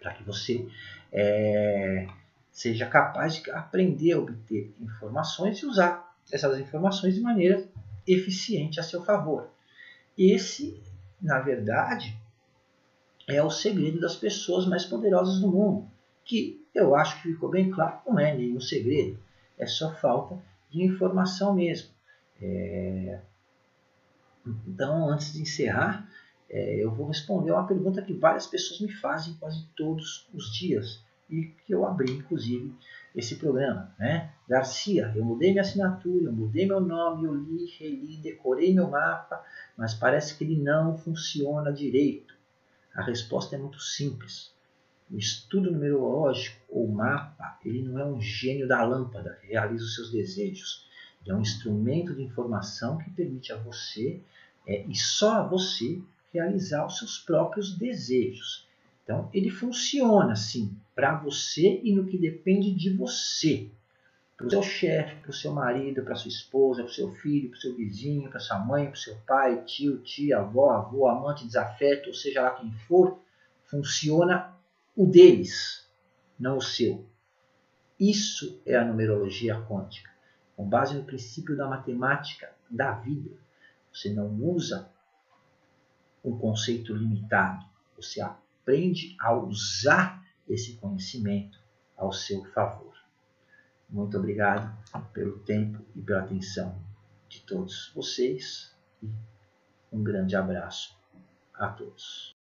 para 0.01 0.13
que 0.13 0.23
você 0.23 0.69
é, 1.13 2.07
seja 2.53 2.87
capaz 2.87 3.37
de 3.37 3.51
aprender 3.51 4.13
a 4.13 4.19
obter 4.19 4.73
informações 4.81 5.59
e 5.59 5.67
usar 5.67 6.15
essas 6.31 6.59
informações 6.59 7.15
de 7.15 7.21
maneira 7.21 7.67
eficiente 8.07 8.79
a 8.79 8.83
seu 8.83 9.05
favor. 9.05 9.51
Esse, 10.17 10.81
na 11.21 11.41
verdade, 11.41 12.17
é 13.27 13.43
o 13.43 13.51
segredo 13.51 14.01
das 14.01 14.17
pessoas 14.17 14.67
mais 14.67 14.85
poderosas 14.85 15.41
do 15.41 15.51
mundo, 15.51 15.91
que 16.25 16.65
eu 16.75 16.95
acho 16.95 17.23
que 17.23 17.33
ficou 17.33 17.51
bem 17.51 17.71
claro, 17.71 18.01
não 18.07 18.19
é 18.19 18.35
nenhum 18.35 18.61
segredo, 18.61 19.19
é 19.59 19.67
só 19.67 19.93
falta 19.95 20.41
de 20.71 20.83
informação 20.83 21.55
mesmo. 21.55 21.91
É... 22.41 23.21
Então, 24.67 25.09
antes 25.09 25.33
de 25.33 25.43
encerrar, 25.43 26.09
é, 26.49 26.83
eu 26.83 26.91
vou 26.91 27.09
responder 27.09 27.53
uma 27.53 27.67
pergunta 27.67 28.01
que 28.01 28.15
várias 28.15 28.47
pessoas 28.47 28.81
me 28.81 28.91
fazem 28.91 29.35
quase 29.35 29.67
todos 29.77 30.29
os 30.33 30.53
dias 30.53 31.05
e 31.29 31.45
que 31.67 31.75
eu 31.75 31.87
abri, 31.87 32.11
inclusive, 32.13 32.75
esse 33.15 33.37
programa. 33.37 33.95
Né? 33.99 34.33
Garcia, 34.49 35.13
eu 35.15 35.25
mudei 35.25 35.51
minha 35.51 35.63
assinatura, 35.63 36.25
eu 36.25 36.33
mudei 36.33 36.67
meu 36.67 36.81
nome, 36.81 37.27
eu 37.27 37.35
li, 37.35 37.67
reli, 37.79 38.17
decorei 38.17 38.73
meu 38.75 38.89
mapa, 38.89 39.45
mas 39.77 39.93
parece 39.93 40.37
que 40.37 40.45
ele 40.45 40.57
não 40.57 40.97
funciona 40.97 41.71
direito. 41.71 42.35
A 42.95 43.03
resposta 43.03 43.55
é 43.55 43.59
muito 43.59 43.81
simples. 43.81 44.51
O 45.11 45.17
estudo 45.17 45.71
numerológico 45.71 46.61
ou 46.69 46.87
mapa, 46.87 47.59
ele 47.65 47.83
não 47.83 47.99
é 47.99 48.05
um 48.05 48.21
gênio 48.21 48.69
da 48.69 48.83
lâmpada 48.83 49.39
que 49.41 49.49
realiza 49.49 49.85
os 49.85 49.95
seus 49.95 50.11
desejos. 50.11 50.87
Ele 51.23 51.33
é 51.33 51.35
um 51.35 51.41
instrumento 51.41 52.15
de 52.15 52.23
informação 52.23 52.99
que 52.99 53.11
permite 53.11 53.53
a 53.53 53.57
você 53.57 54.21
é, 54.67 54.85
e 54.87 54.95
só 54.95 55.39
a 55.39 55.43
você 55.43 56.01
realizar 56.33 56.87
os 56.87 56.99
seus 56.99 57.19
próprios 57.19 57.77
desejos. 57.77 58.67
Então, 59.03 59.31
ele 59.33 59.49
funciona 59.49 60.33
assim 60.33 60.77
para 60.95 61.15
você 61.15 61.81
e 61.83 61.95
no 61.95 62.05
que 62.05 62.19
depende 62.19 62.75
de 62.75 62.91
você. 62.91 63.71
Para 64.37 64.47
o 64.47 64.51
seu 64.51 64.63
chefe, 64.63 65.17
para 65.17 65.31
o 65.31 65.35
seu 65.35 65.51
marido, 65.51 66.03
para 66.03 66.15
sua 66.15 66.29
esposa, 66.29 66.83
para 66.83 66.91
o 66.91 66.95
seu 66.95 67.11
filho, 67.15 67.49
para 67.49 67.57
o 67.57 67.61
seu 67.61 67.75
vizinho, 67.75 68.31
para 68.31 68.39
sua 68.39 68.59
mãe, 68.59 68.85
para 68.85 68.95
o 68.95 68.99
seu 68.99 69.17
pai, 69.27 69.65
tio, 69.65 69.99
tia, 69.99 70.39
avó, 70.39 70.71
avô, 70.71 71.09
amante, 71.09 71.47
desafeto, 71.47 72.11
ou 72.11 72.15
seja 72.15 72.43
lá 72.43 72.51
quem 72.51 72.71
for, 72.87 73.19
funciona 73.67 74.55
o 74.99 75.07
deles, 75.07 75.89
não 76.37 76.57
o 76.57 76.61
seu. 76.61 77.09
Isso 78.01 78.61
é 78.67 78.75
a 78.75 78.85
numerologia 78.85 79.55
quântica, 79.63 80.11
com 80.57 80.69
base 80.69 80.97
no 80.97 81.05
princípio 81.05 81.57
da 81.57 81.69
matemática 81.69 82.53
da 82.69 82.95
vida. 82.95 83.31
Você 83.93 84.13
não 84.13 84.29
usa 84.43 84.91
um 86.25 86.37
conceito 86.37 86.93
limitado, 86.93 87.65
você 87.95 88.21
aprende 88.21 89.17
a 89.21 89.33
usar 89.33 90.21
esse 90.49 90.75
conhecimento 90.79 91.61
ao 91.97 92.13
seu 92.13 92.45
favor. 92.47 92.93
Muito 93.89 94.19
obrigado 94.19 94.77
pelo 95.13 95.39
tempo 95.39 95.81
e 95.95 96.03
pela 96.03 96.25
atenção 96.25 96.77
de 97.29 97.41
todos 97.43 97.93
vocês 97.95 98.75
e 99.01 99.09
um 99.93 100.03
grande 100.03 100.35
abraço 100.35 100.99
a 101.55 101.69
todos. 101.69 102.37